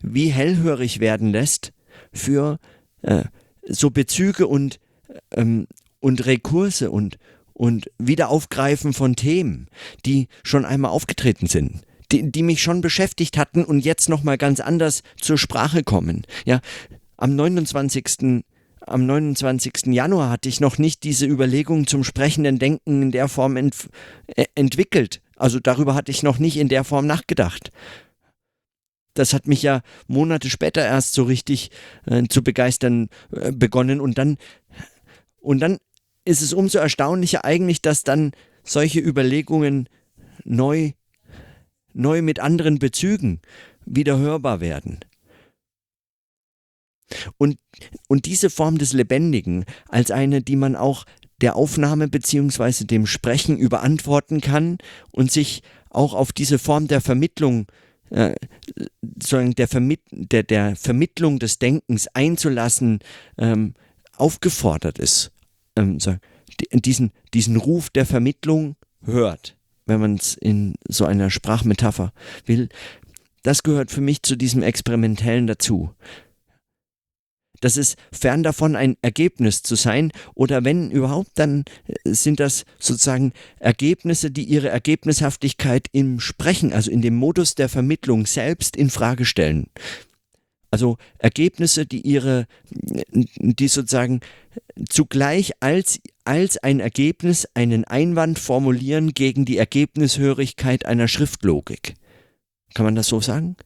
wie 0.00 0.28
hellhörig 0.28 1.00
werden 1.00 1.32
lässt 1.32 1.72
für 2.12 2.58
äh, 3.02 3.24
so 3.66 3.90
Bezüge 3.90 4.46
und, 4.46 4.80
ähm, 5.32 5.66
und 6.00 6.26
Rekurse 6.26 6.90
und, 6.90 7.18
und 7.58 7.90
Wiederaufgreifen 7.98 8.92
von 8.92 9.16
Themen, 9.16 9.68
die 10.06 10.28
schon 10.44 10.64
einmal 10.64 10.92
aufgetreten 10.92 11.48
sind. 11.48 11.82
Die, 12.10 12.30
die 12.30 12.42
mich 12.42 12.62
schon 12.62 12.80
beschäftigt 12.80 13.36
hatten 13.36 13.64
und 13.64 13.84
jetzt 13.84 14.08
nochmal 14.08 14.38
ganz 14.38 14.60
anders 14.60 15.02
zur 15.20 15.36
Sprache 15.36 15.82
kommen. 15.82 16.22
Ja, 16.46 16.60
am 17.18 17.36
29 17.36 18.44
am 18.80 19.04
29. 19.04 19.88
Januar 19.88 20.30
hatte 20.30 20.48
ich 20.48 20.60
noch 20.60 20.78
nicht 20.78 21.02
diese 21.02 21.26
Überlegung 21.26 21.86
zum 21.86 22.04
sprechenden 22.04 22.58
Denken 22.58 23.02
in 23.02 23.10
der 23.10 23.28
Form 23.28 23.56
ent 23.56 23.74
äh, 24.28 24.46
entwickelt. 24.54 25.20
Also 25.36 25.60
darüber 25.60 25.94
hatte 25.94 26.10
ich 26.10 26.22
noch 26.22 26.38
nicht 26.38 26.56
in 26.56 26.68
der 26.68 26.84
Form 26.84 27.06
nachgedacht. 27.06 27.70
Das 29.12 29.34
hat 29.34 29.46
mich 29.46 29.62
ja 29.62 29.82
Monate 30.06 30.48
später 30.48 30.82
erst 30.82 31.12
so 31.12 31.24
richtig 31.24 31.70
äh, 32.06 32.22
zu 32.28 32.42
begeistern 32.42 33.08
äh, 33.32 33.52
begonnen 33.52 34.00
und 34.00 34.16
dann 34.16 34.38
und 35.40 35.60
dann 35.60 35.78
ist 36.28 36.42
es 36.42 36.52
umso 36.52 36.78
erstaunlicher 36.78 37.46
eigentlich, 37.46 37.80
dass 37.80 38.04
dann 38.04 38.32
solche 38.62 39.00
Überlegungen 39.00 39.88
neu, 40.44 40.92
neu 41.94 42.20
mit 42.20 42.38
anderen 42.38 42.78
Bezügen 42.78 43.40
wieder 43.86 44.18
hörbar 44.18 44.60
werden. 44.60 45.00
Und, 47.38 47.58
und 48.08 48.26
diese 48.26 48.50
Form 48.50 48.76
des 48.76 48.92
Lebendigen 48.92 49.64
als 49.88 50.10
eine, 50.10 50.42
die 50.42 50.56
man 50.56 50.76
auch 50.76 51.06
der 51.40 51.56
Aufnahme 51.56 52.08
bzw. 52.08 52.84
dem 52.84 53.06
Sprechen 53.06 53.56
überantworten 53.56 54.42
kann 54.42 54.76
und 55.10 55.32
sich 55.32 55.62
auch 55.88 56.12
auf 56.12 56.32
diese 56.32 56.58
Form 56.58 56.88
der 56.88 57.00
Vermittlung, 57.00 57.68
äh, 58.10 58.34
der, 59.00 59.68
Vermitt 59.68 60.02
der, 60.10 60.42
der 60.42 60.76
Vermittlung 60.76 61.38
des 61.38 61.58
Denkens 61.58 62.06
einzulassen, 62.08 62.98
ähm, 63.38 63.72
aufgefordert 64.18 64.98
ist 64.98 65.32
ähm, 65.78 66.00
so, 66.00 66.16
diesen, 66.72 67.12
diesen 67.34 67.56
Ruf 67.56 67.90
der 67.90 68.06
Vermittlung 68.06 68.76
hört, 69.04 69.56
wenn 69.86 70.00
man 70.00 70.16
es 70.16 70.34
in 70.34 70.74
so 70.88 71.04
einer 71.04 71.30
Sprachmetapher 71.30 72.12
will, 72.46 72.68
das 73.42 73.62
gehört 73.62 73.90
für 73.90 74.00
mich 74.00 74.22
zu 74.22 74.36
diesem 74.36 74.62
Experimentellen 74.62 75.46
dazu. 75.46 75.94
Das 77.60 77.76
ist 77.76 77.96
fern 78.12 78.42
davon, 78.42 78.76
ein 78.76 78.96
Ergebnis 79.02 79.62
zu 79.62 79.74
sein, 79.74 80.12
oder 80.34 80.64
wenn 80.64 80.90
überhaupt, 80.90 81.30
dann 81.34 81.64
äh, 81.86 82.12
sind 82.12 82.40
das 82.40 82.64
sozusagen 82.78 83.32
Ergebnisse, 83.58 84.30
die 84.30 84.44
ihre 84.44 84.68
Ergebnishaftigkeit 84.68 85.88
im 85.92 86.20
Sprechen, 86.20 86.72
also 86.72 86.90
in 86.90 87.02
dem 87.02 87.16
Modus 87.16 87.54
der 87.54 87.68
Vermittlung 87.68 88.26
selbst 88.26 88.76
in 88.76 88.90
Frage 88.90 89.24
stellen. 89.24 89.68
Also 90.70 90.98
Ergebnisse, 91.18 91.86
die 91.86 92.02
ihre, 92.02 92.46
die 92.70 93.68
sozusagen 93.68 94.20
zugleich 94.88 95.52
als, 95.60 96.00
als 96.24 96.58
ein 96.58 96.80
Ergebnis 96.80 97.48
einen 97.54 97.84
Einwand 97.84 98.38
formulieren 98.38 99.12
gegen 99.12 99.44
die 99.44 99.58
Ergebnishörigkeit 99.58 100.86
einer 100.86 101.08
Schriftlogik. 101.08 101.94
Kann 102.74 102.84
man 102.84 102.94
das 102.94 103.08
so 103.08 103.20
sagen? 103.20 103.56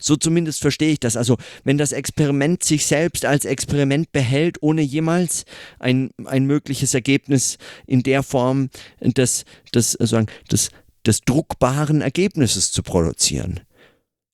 So 0.00 0.16
zumindest 0.16 0.60
verstehe 0.60 0.92
ich 0.92 1.00
das. 1.00 1.16
Also 1.16 1.36
wenn 1.62 1.78
das 1.78 1.92
Experiment 1.92 2.64
sich 2.64 2.86
selbst 2.86 3.24
als 3.24 3.44
Experiment 3.44 4.12
behält, 4.12 4.62
ohne 4.62 4.82
jemals 4.82 5.44
ein, 5.78 6.10
ein 6.24 6.46
mögliches 6.46 6.94
Ergebnis 6.94 7.58
in 7.86 8.02
der 8.02 8.22
Form 8.22 8.70
des, 9.00 9.44
des, 9.74 9.96
also 9.96 10.24
des, 10.50 10.70
des 11.06 11.20
druckbaren 11.20 12.00
Ergebnisses 12.00 12.72
zu 12.72 12.82
produzieren. 12.82 13.60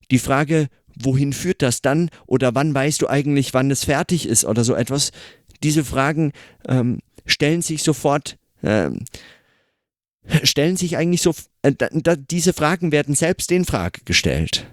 Die 0.09 0.19
Frage, 0.19 0.69
wohin 0.95 1.33
führt 1.33 1.61
das 1.61 1.81
dann 1.81 2.09
oder 2.25 2.55
wann 2.55 2.73
weißt 2.73 3.01
du 3.01 3.07
eigentlich, 3.07 3.53
wann 3.53 3.69
es 3.69 3.83
fertig 3.83 4.27
ist 4.27 4.45
oder 4.45 4.63
so 4.63 4.73
etwas. 4.73 5.11
Diese 5.63 5.83
Fragen 5.83 6.31
ähm, 6.67 6.99
stellen 7.25 7.61
sich 7.61 7.83
sofort, 7.83 8.37
ähm, 8.63 9.05
stellen 10.43 10.77
sich 10.77 10.97
eigentlich 10.97 11.21
so, 11.21 11.33
äh, 11.61 11.73
da, 11.73 12.15
diese 12.15 12.53
Fragen 12.53 12.91
werden 12.91 13.15
selbst 13.15 13.51
in 13.51 13.65
Frage 13.65 14.01
gestellt. 14.05 14.67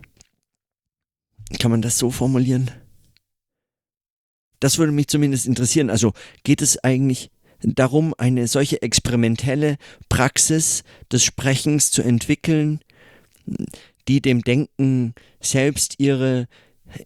Kann 1.59 1.71
man 1.71 1.83
das 1.83 1.99
so 1.99 2.11
formulieren? 2.11 2.71
Das 4.61 4.79
würde 4.79 4.93
mich 4.93 5.09
zumindest 5.09 5.47
interessieren. 5.47 5.91
Also 5.91 6.13
geht 6.43 6.63
es 6.63 6.83
eigentlich 6.83 7.31
darum, 7.61 8.15
eine 8.19 8.47
solche 8.47 8.83
experimentelle 8.83 9.77
Praxis 10.09 10.85
des 11.13 11.25
Sprechens 11.25 11.91
zu 11.91 12.03
entwickeln, 12.03 12.81
die 14.09 14.21
dem 14.21 14.43
Denken 14.43 15.15
selbst 15.41 15.97
ihre, 15.99 16.49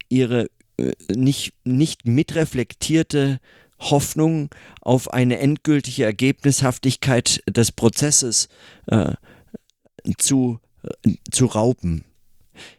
ihre 0.09 0.49
äh, 0.79 0.93
nicht, 1.15 1.53
nicht 1.65 2.07
mitreflektierte 2.07 3.41
Hoffnung 3.79 4.51
auf 4.81 5.13
eine 5.13 5.39
endgültige 5.39 6.05
Ergebnishaftigkeit 6.05 7.43
des 7.49 7.73
Prozesses 7.73 8.49
äh, 8.87 9.15
zu, 10.19 10.61
äh, 11.05 11.15
zu 11.31 11.47
rauben. 11.47 12.05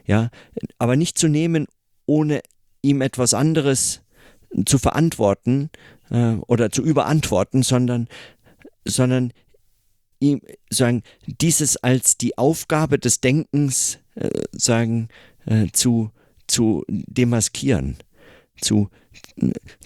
Ja, 0.05 0.29
aber 0.77 0.95
nicht 0.95 1.17
zu 1.17 1.27
nehmen, 1.27 1.67
ohne 2.05 2.41
ihm 2.81 3.01
etwas 3.01 3.33
anderes 3.33 4.01
zu 4.65 4.77
verantworten 4.77 5.69
äh, 6.09 6.33
oder 6.47 6.71
zu 6.71 6.83
überantworten, 6.83 7.63
sondern, 7.63 8.07
sondern 8.85 9.31
ihm 10.19 10.41
sagen, 10.69 11.03
dieses 11.25 11.77
als 11.77 12.17
die 12.17 12.37
Aufgabe 12.37 12.99
des 12.99 13.21
Denkens 13.21 13.99
äh, 14.15 14.29
sagen, 14.51 15.07
äh, 15.45 15.67
zu, 15.71 16.11
zu 16.47 16.83
demaskieren, 16.87 17.97
zu, 18.61 18.89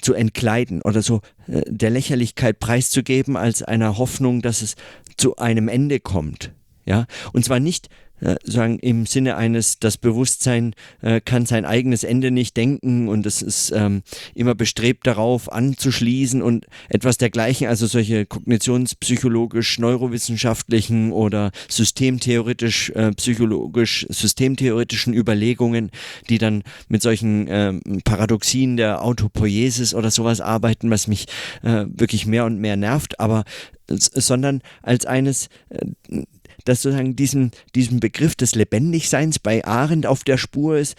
zu 0.02 0.14
entkleiden 0.14 0.82
oder 0.82 1.02
so 1.02 1.22
äh, 1.48 1.62
der 1.68 1.90
Lächerlichkeit 1.90 2.60
preiszugeben 2.60 3.38
als 3.38 3.64
einer 3.64 3.98
Hoffnung, 3.98 4.42
dass 4.42 4.62
es 4.62 4.76
zu 5.18 5.38
einem 5.38 5.68
Ende 5.68 6.00
kommt. 6.00 6.52
Ja, 6.86 7.06
und 7.32 7.46
zwar 7.46 7.60
nicht 7.60 7.90
äh, 8.24 8.36
sagen 8.44 8.80
im 8.80 9.06
Sinne 9.06 9.36
eines, 9.36 9.80
das 9.80 9.98
Bewusstsein 9.98 10.74
äh, 11.02 11.20
kann 11.20 11.46
sein 11.46 11.66
eigenes 11.66 12.06
Ende 12.06 12.32
nicht 12.32 12.56
denken 12.56 13.10
und 13.10 13.26
es 13.26 13.42
ist 13.42 13.72
ähm, 13.76 14.02
immer 14.34 14.56
bestrebt 14.56 15.06
darauf 15.06 15.52
anzuschließen 15.52 16.42
und 16.42 16.66
etwas 16.88 17.18
dergleichen, 17.18 17.68
also 17.68 17.86
solche 17.86 18.26
kognitionspsychologisch, 18.26 19.78
neurowissenschaftlichen 19.78 21.12
oder 21.12 21.52
systemtheoretisch, 21.68 22.92
äh, 22.92 23.12
psychologisch, 23.12 24.06
systemtheoretischen 24.10 25.14
Überlegungen, 25.14 25.92
die 26.30 26.38
dann 26.38 26.64
mit 26.88 27.02
solchen 27.02 27.48
äh, 27.48 27.74
Paradoxien 28.06 28.78
der 28.78 29.04
Autopoiesis 29.04 29.94
oder 29.94 30.12
sowas 30.12 30.40
arbeiten, 30.40 30.90
was 30.90 31.08
mich 31.08 31.26
äh, 31.62 31.86
wirklich 31.90 32.26
mehr 32.26 32.46
und 32.46 32.60
mehr 32.60 32.78
nervt, 32.78 33.20
aber 33.20 33.44
sondern 33.90 34.62
als 34.82 35.06
eines 35.06 35.50
äh, 35.70 36.24
dass 36.66 36.82
sozusagen 36.82 37.16
diesem, 37.16 37.52
diesem 37.76 38.00
Begriff 38.00 38.36
des 38.36 38.56
Lebendigseins 38.56 39.40
bei 39.40 39.64
Arendt 39.66 40.06
auf 40.06 40.24
der 40.24 40.38
Spur 40.38 40.78
ist 40.78 40.96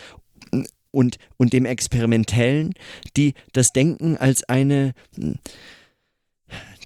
und, 0.91 1.19
und 1.37 1.53
dem 1.53 1.67
Experimentellen, 1.67 2.75
die 3.17 3.35
das 3.53 3.73
Denken 3.73 4.17
als 4.17 4.45
eine, 4.45 4.95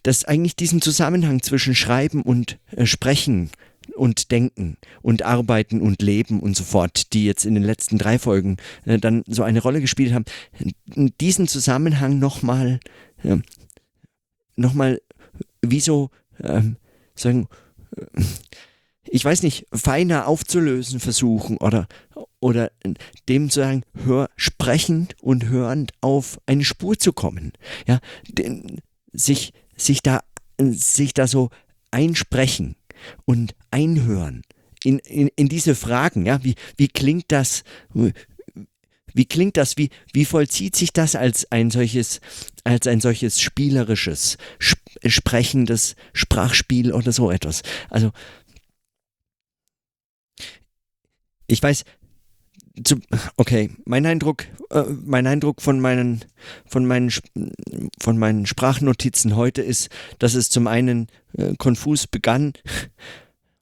dass 0.02 0.24
eigentlich 0.24 0.56
diesen 0.56 0.80
Zusammenhang 0.80 1.42
zwischen 1.42 1.74
Schreiben 1.74 2.22
und 2.22 2.58
äh, 2.70 2.86
Sprechen 2.86 3.50
und 3.94 4.30
Denken 4.30 4.76
und 5.02 5.22
Arbeiten 5.22 5.80
und 5.80 6.02
Leben 6.02 6.40
und 6.40 6.56
so 6.56 6.64
fort, 6.64 7.12
die 7.12 7.24
jetzt 7.24 7.44
in 7.44 7.54
den 7.54 7.62
letzten 7.62 7.98
drei 7.98 8.18
Folgen 8.18 8.56
äh, 8.84 8.98
dann 8.98 9.22
so 9.26 9.42
eine 9.42 9.60
Rolle 9.60 9.80
gespielt 9.80 10.12
haben, 10.12 10.24
diesen 11.20 11.48
Zusammenhang 11.48 12.18
nochmal, 12.18 12.80
äh, 13.22 13.36
nochmal 14.56 15.00
wie 15.62 15.80
so, 15.80 16.10
äh, 16.38 16.62
sagen, 17.14 17.48
ich 19.04 19.24
weiß 19.24 19.42
nicht, 19.42 19.66
feiner 19.72 20.26
aufzulösen 20.26 21.00
versuchen 21.00 21.56
oder, 21.58 21.86
oder 22.40 22.70
dem 23.28 23.50
zu 23.50 23.60
sagen, 23.60 23.82
hör, 24.04 24.28
sprechend 24.36 25.14
und 25.22 25.46
hörend 25.46 25.92
auf 26.00 26.40
eine 26.46 26.64
Spur 26.64 26.98
zu 26.98 27.12
kommen. 27.12 27.52
Ja, 27.86 28.00
den, 28.28 28.80
sich, 29.12 29.52
sich 29.76 30.02
da, 30.02 30.20
sich 30.60 31.14
da 31.14 31.26
so 31.26 31.50
einsprechen 31.90 32.76
und 33.24 33.54
einhören 33.70 34.42
in, 34.84 34.98
in, 35.00 35.28
in 35.36 35.48
diese 35.48 35.74
Fragen, 35.74 36.26
ja, 36.26 36.42
wie, 36.44 36.54
wie 36.76 36.88
klingt 36.88 37.26
das, 37.28 37.64
wie 39.18 39.26
klingt 39.26 39.56
das, 39.56 39.76
wie, 39.76 39.90
wie 40.12 40.24
vollzieht 40.24 40.76
sich 40.76 40.92
das 40.92 41.16
als 41.16 41.50
ein 41.50 41.70
solches, 41.70 42.20
als 42.62 42.86
ein 42.86 43.00
solches 43.00 43.40
spielerisches, 43.40 44.38
sp 44.62 44.78
sprechendes 45.04 45.96
Sprachspiel 46.12 46.92
oder 46.92 47.10
so 47.10 47.30
etwas? 47.30 47.62
Also, 47.90 48.12
ich 51.48 51.60
weiß, 51.60 51.84
okay, 53.36 53.70
mein 53.84 54.06
Eindruck, 54.06 54.44
äh, 54.70 54.84
mein 55.04 55.26
Eindruck 55.26 55.62
von 55.62 55.80
meinen, 55.80 56.24
von 56.64 56.86
meinen, 56.86 57.12
von 58.00 58.18
meinen 58.18 58.46
Sprachnotizen 58.46 59.34
heute 59.34 59.62
ist, 59.62 59.88
dass 60.20 60.34
es 60.34 60.48
zum 60.48 60.68
einen 60.68 61.08
äh, 61.36 61.54
konfus 61.58 62.06
begann 62.06 62.52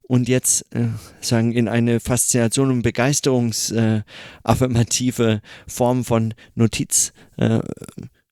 und 0.09 0.29
jetzt 0.29 0.67
äh, 0.75 0.89
sagen 1.21 1.53
in 1.53 1.69
eine 1.69 2.01
Faszination 2.01 2.71
und 2.71 2.83
Begeisterungsaffirmative 2.83 5.33
äh, 5.33 5.41
Form 5.67 6.05
von 6.05 6.35
Notiz 6.55 7.13
äh, 7.37 7.61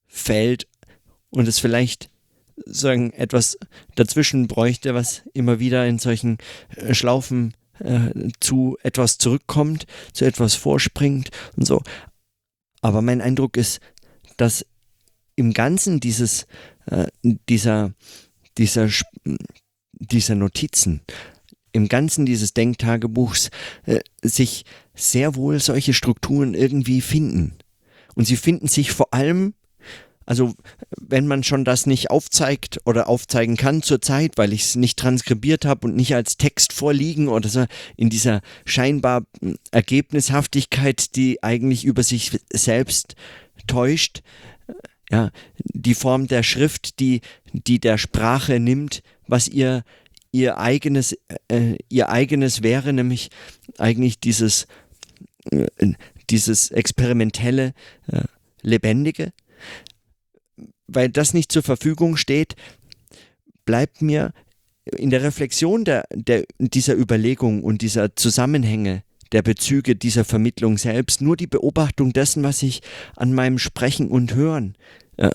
fällt 0.06 0.68
und 1.30 1.48
es 1.48 1.58
vielleicht 1.58 2.10
sagen 2.66 3.12
etwas 3.12 3.58
dazwischen 3.96 4.46
bräuchte, 4.46 4.94
was 4.94 5.22
immer 5.32 5.58
wieder 5.58 5.84
in 5.86 5.98
solchen 5.98 6.38
äh, 6.76 6.94
Schlaufen 6.94 7.56
äh, 7.80 8.10
zu 8.40 8.78
etwas 8.82 9.18
zurückkommt, 9.18 9.86
zu 10.12 10.24
etwas 10.24 10.54
vorspringt 10.54 11.30
und 11.56 11.66
so. 11.66 11.82
Aber 12.80 13.02
mein 13.02 13.20
Eindruck 13.20 13.56
ist, 13.56 13.80
dass 14.36 14.64
im 15.36 15.52
Ganzen 15.52 15.98
dieses, 15.98 16.46
äh, 16.86 17.06
dieser, 17.48 17.92
dieser, 18.56 18.88
dieser 19.90 20.34
Notizen, 20.36 21.00
im 21.74 21.88
Ganzen 21.88 22.24
dieses 22.24 22.54
Denktagebuchs 22.54 23.50
äh, 23.84 24.00
sich 24.22 24.64
sehr 24.94 25.34
wohl 25.34 25.60
solche 25.60 25.92
Strukturen 25.92 26.54
irgendwie 26.54 27.00
finden. 27.00 27.56
Und 28.14 28.26
sie 28.26 28.36
finden 28.36 28.68
sich 28.68 28.92
vor 28.92 29.12
allem 29.12 29.54
also 30.26 30.54
wenn 30.96 31.26
man 31.26 31.42
schon 31.42 31.64
das 31.64 31.86
nicht 31.86 32.10
aufzeigt 32.10 32.80
oder 32.86 33.08
aufzeigen 33.08 33.56
kann 33.56 33.82
zurzeit, 33.82 34.32
weil 34.36 34.52
ich 34.52 34.62
es 34.62 34.76
nicht 34.76 34.98
transkribiert 34.98 35.66
habe 35.66 35.86
und 35.86 35.96
nicht 35.96 36.14
als 36.14 36.38
Text 36.38 36.72
vorliegen 36.72 37.28
oder 37.28 37.48
so, 37.48 37.66
in 37.96 38.08
dieser 38.08 38.40
scheinbar 38.64 39.24
hm, 39.40 39.58
Ergebnishaftigkeit, 39.70 41.14
die 41.16 41.42
eigentlich 41.42 41.84
über 41.84 42.02
sich 42.02 42.38
selbst 42.50 43.16
täuscht, 43.66 44.22
ja, 45.10 45.30
die 45.58 45.94
Form 45.94 46.26
der 46.26 46.42
Schrift, 46.42 46.98
die, 47.00 47.20
die 47.52 47.78
der 47.78 47.98
Sprache 47.98 48.58
nimmt, 48.58 49.02
was 49.26 49.48
ihr, 49.48 49.84
ihr 50.34 50.58
eigenes, 50.58 51.16
äh, 51.46 51.76
ihr 51.88 52.08
eigenes 52.08 52.64
wäre, 52.64 52.92
nämlich 52.92 53.30
eigentlich 53.78 54.18
dieses, 54.18 54.66
äh, 55.52 55.68
dieses 56.28 56.72
experimentelle, 56.72 57.72
äh, 58.08 58.24
lebendige, 58.60 59.32
weil 60.88 61.08
das 61.08 61.34
nicht 61.34 61.52
zur 61.52 61.62
Verfügung 61.62 62.16
steht, 62.16 62.56
bleibt 63.64 64.02
mir 64.02 64.32
in 64.96 65.10
der 65.10 65.22
Reflexion 65.22 65.84
der, 65.84 66.04
der, 66.12 66.44
dieser 66.58 66.96
Überlegung 66.96 67.62
und 67.62 67.80
dieser 67.80 68.16
Zusammenhänge 68.16 69.04
der 69.30 69.42
Bezüge 69.42 69.94
dieser 69.94 70.24
Vermittlung 70.24 70.78
selbst 70.78 71.20
nur 71.20 71.36
die 71.36 71.46
Beobachtung 71.46 72.12
dessen, 72.12 72.42
was 72.42 72.62
ich 72.64 72.82
an 73.14 73.34
meinem 73.34 73.58
Sprechen 73.58 74.08
und 74.08 74.34
Hören 74.34 74.76
äh, 75.16 75.30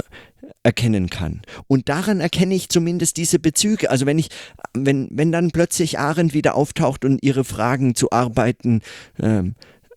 erkennen 0.64 1.10
kann. 1.10 1.42
Und 1.68 1.90
daran 1.90 2.20
erkenne 2.20 2.56
ich 2.56 2.70
zumindest 2.70 3.18
diese 3.18 3.40
Bezüge. 3.40 3.90
Also 3.90 4.06
wenn 4.06 4.20
ich, 4.20 4.30
wenn, 4.74 5.08
wenn 5.12 5.32
dann 5.32 5.52
plötzlich 5.52 6.00
Arendt 6.00 6.34
wieder 6.34 6.56
auftaucht 6.56 7.06
und 7.06 7.24
ihre 7.24 7.44
Fragen 7.44 7.96
zu 7.96 8.12
arbeiten, 8.12 8.82
äh, 9.18 9.44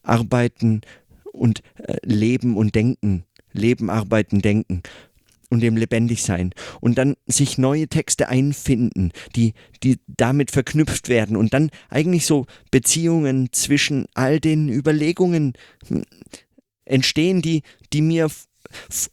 arbeiten 0.02 0.83
und 1.33 1.62
äh, 1.76 1.96
leben 2.02 2.57
und 2.57 2.74
denken, 2.74 3.24
leben, 3.52 3.90
arbeiten, 3.90 4.40
denken, 4.40 4.83
und 5.52 5.61
dem 5.61 5.76
Lebendigsein 5.76 6.55
und 6.81 6.96
dann 6.96 7.14
sich 7.26 7.59
neue 7.59 7.87
Texte 7.87 8.31
einfinden, 8.31 9.12
die, 9.37 9.52
die 9.83 9.98
damit 10.07 10.50
verknüpft 10.50 11.11
werden 11.11 11.37
und 11.37 11.52
dann 11.52 11.68
eigentlich 11.90 12.24
so 12.24 12.46
Beziehungen 12.70 13.50
zwischen 13.52 14.07
all 14.14 14.40
den 14.40 14.70
Überlegungen 14.70 15.52
hm, 15.87 16.05
entstehen, 16.87 17.42
die, 17.42 17.62
die 17.92 18.00
mir 18.00 18.31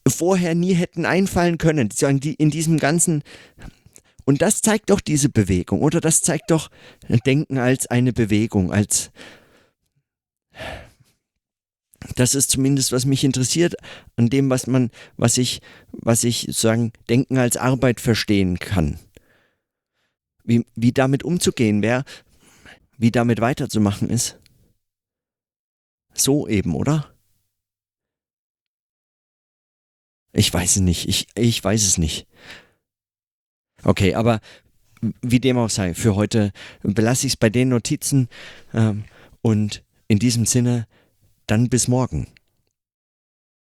vorher 0.08 0.56
nie 0.56 0.74
hätten 0.74 1.06
einfallen 1.06 1.58
können, 1.58 1.90
die 1.90 2.34
in 2.34 2.50
diesem 2.50 2.78
ganzen 2.78 3.24
und 4.26 4.44
das 4.44 4.62
zeigt 4.62 4.92
doch 4.92 5.02
diese 5.02 5.30
Bewegung, 5.30 5.82
oder 5.82 6.02
das 6.02 6.22
zeigt 6.22 6.52
doch 6.52 6.70
Denken 7.26 7.58
als 7.58 7.88
eine 7.88 8.14
Bewegung, 8.14 8.72
als 8.72 9.10
das 12.16 12.36
ist 12.36 12.52
zumindest, 12.52 12.92
was 12.92 13.06
mich 13.06 13.24
interessiert, 13.24 13.76
an 14.16 14.30
dem, 14.30 14.50
was 14.50 14.68
man, 14.68 14.92
was 15.18 15.38
ich, 15.38 15.62
was 15.92 16.24
ich 16.24 16.42
sozusagen 16.42 16.94
Denken 17.10 17.38
als 17.38 17.58
Arbeit 17.58 18.00
verstehen 18.00 18.60
kann. 18.60 19.00
Wie, 20.44 20.66
wie 20.76 20.92
damit 20.92 21.24
umzugehen 21.24 21.82
wäre, 21.82 22.04
wie 22.98 23.12
damit 23.12 23.42
weiterzumachen 23.42 24.10
ist. 24.10 24.38
So 26.14 26.48
eben, 26.48 26.76
oder? 26.76 27.14
Ich 30.32 30.54
weiß 30.54 30.78
es 30.78 30.82
nicht. 30.82 31.08
Ich, 31.08 31.28
ich 31.36 31.64
weiß 31.64 31.84
es 31.84 31.98
nicht. 31.98 32.28
Okay, 33.84 34.16
aber 34.16 34.40
wie 35.22 35.40
dem 35.40 35.58
auch 35.58 35.70
sei, 35.70 35.94
für 35.94 36.16
heute 36.16 36.52
belasse 36.84 37.28
ich 37.28 37.34
es 37.34 37.38
bei 37.38 37.50
den 37.50 37.70
Notizen 37.70 38.28
ähm, 38.74 39.06
und 39.42 39.84
in 40.08 40.20
diesem 40.20 40.46
Sinne, 40.46 40.88
dann 41.48 41.70
bis 41.70 41.88
morgen. 41.88 42.28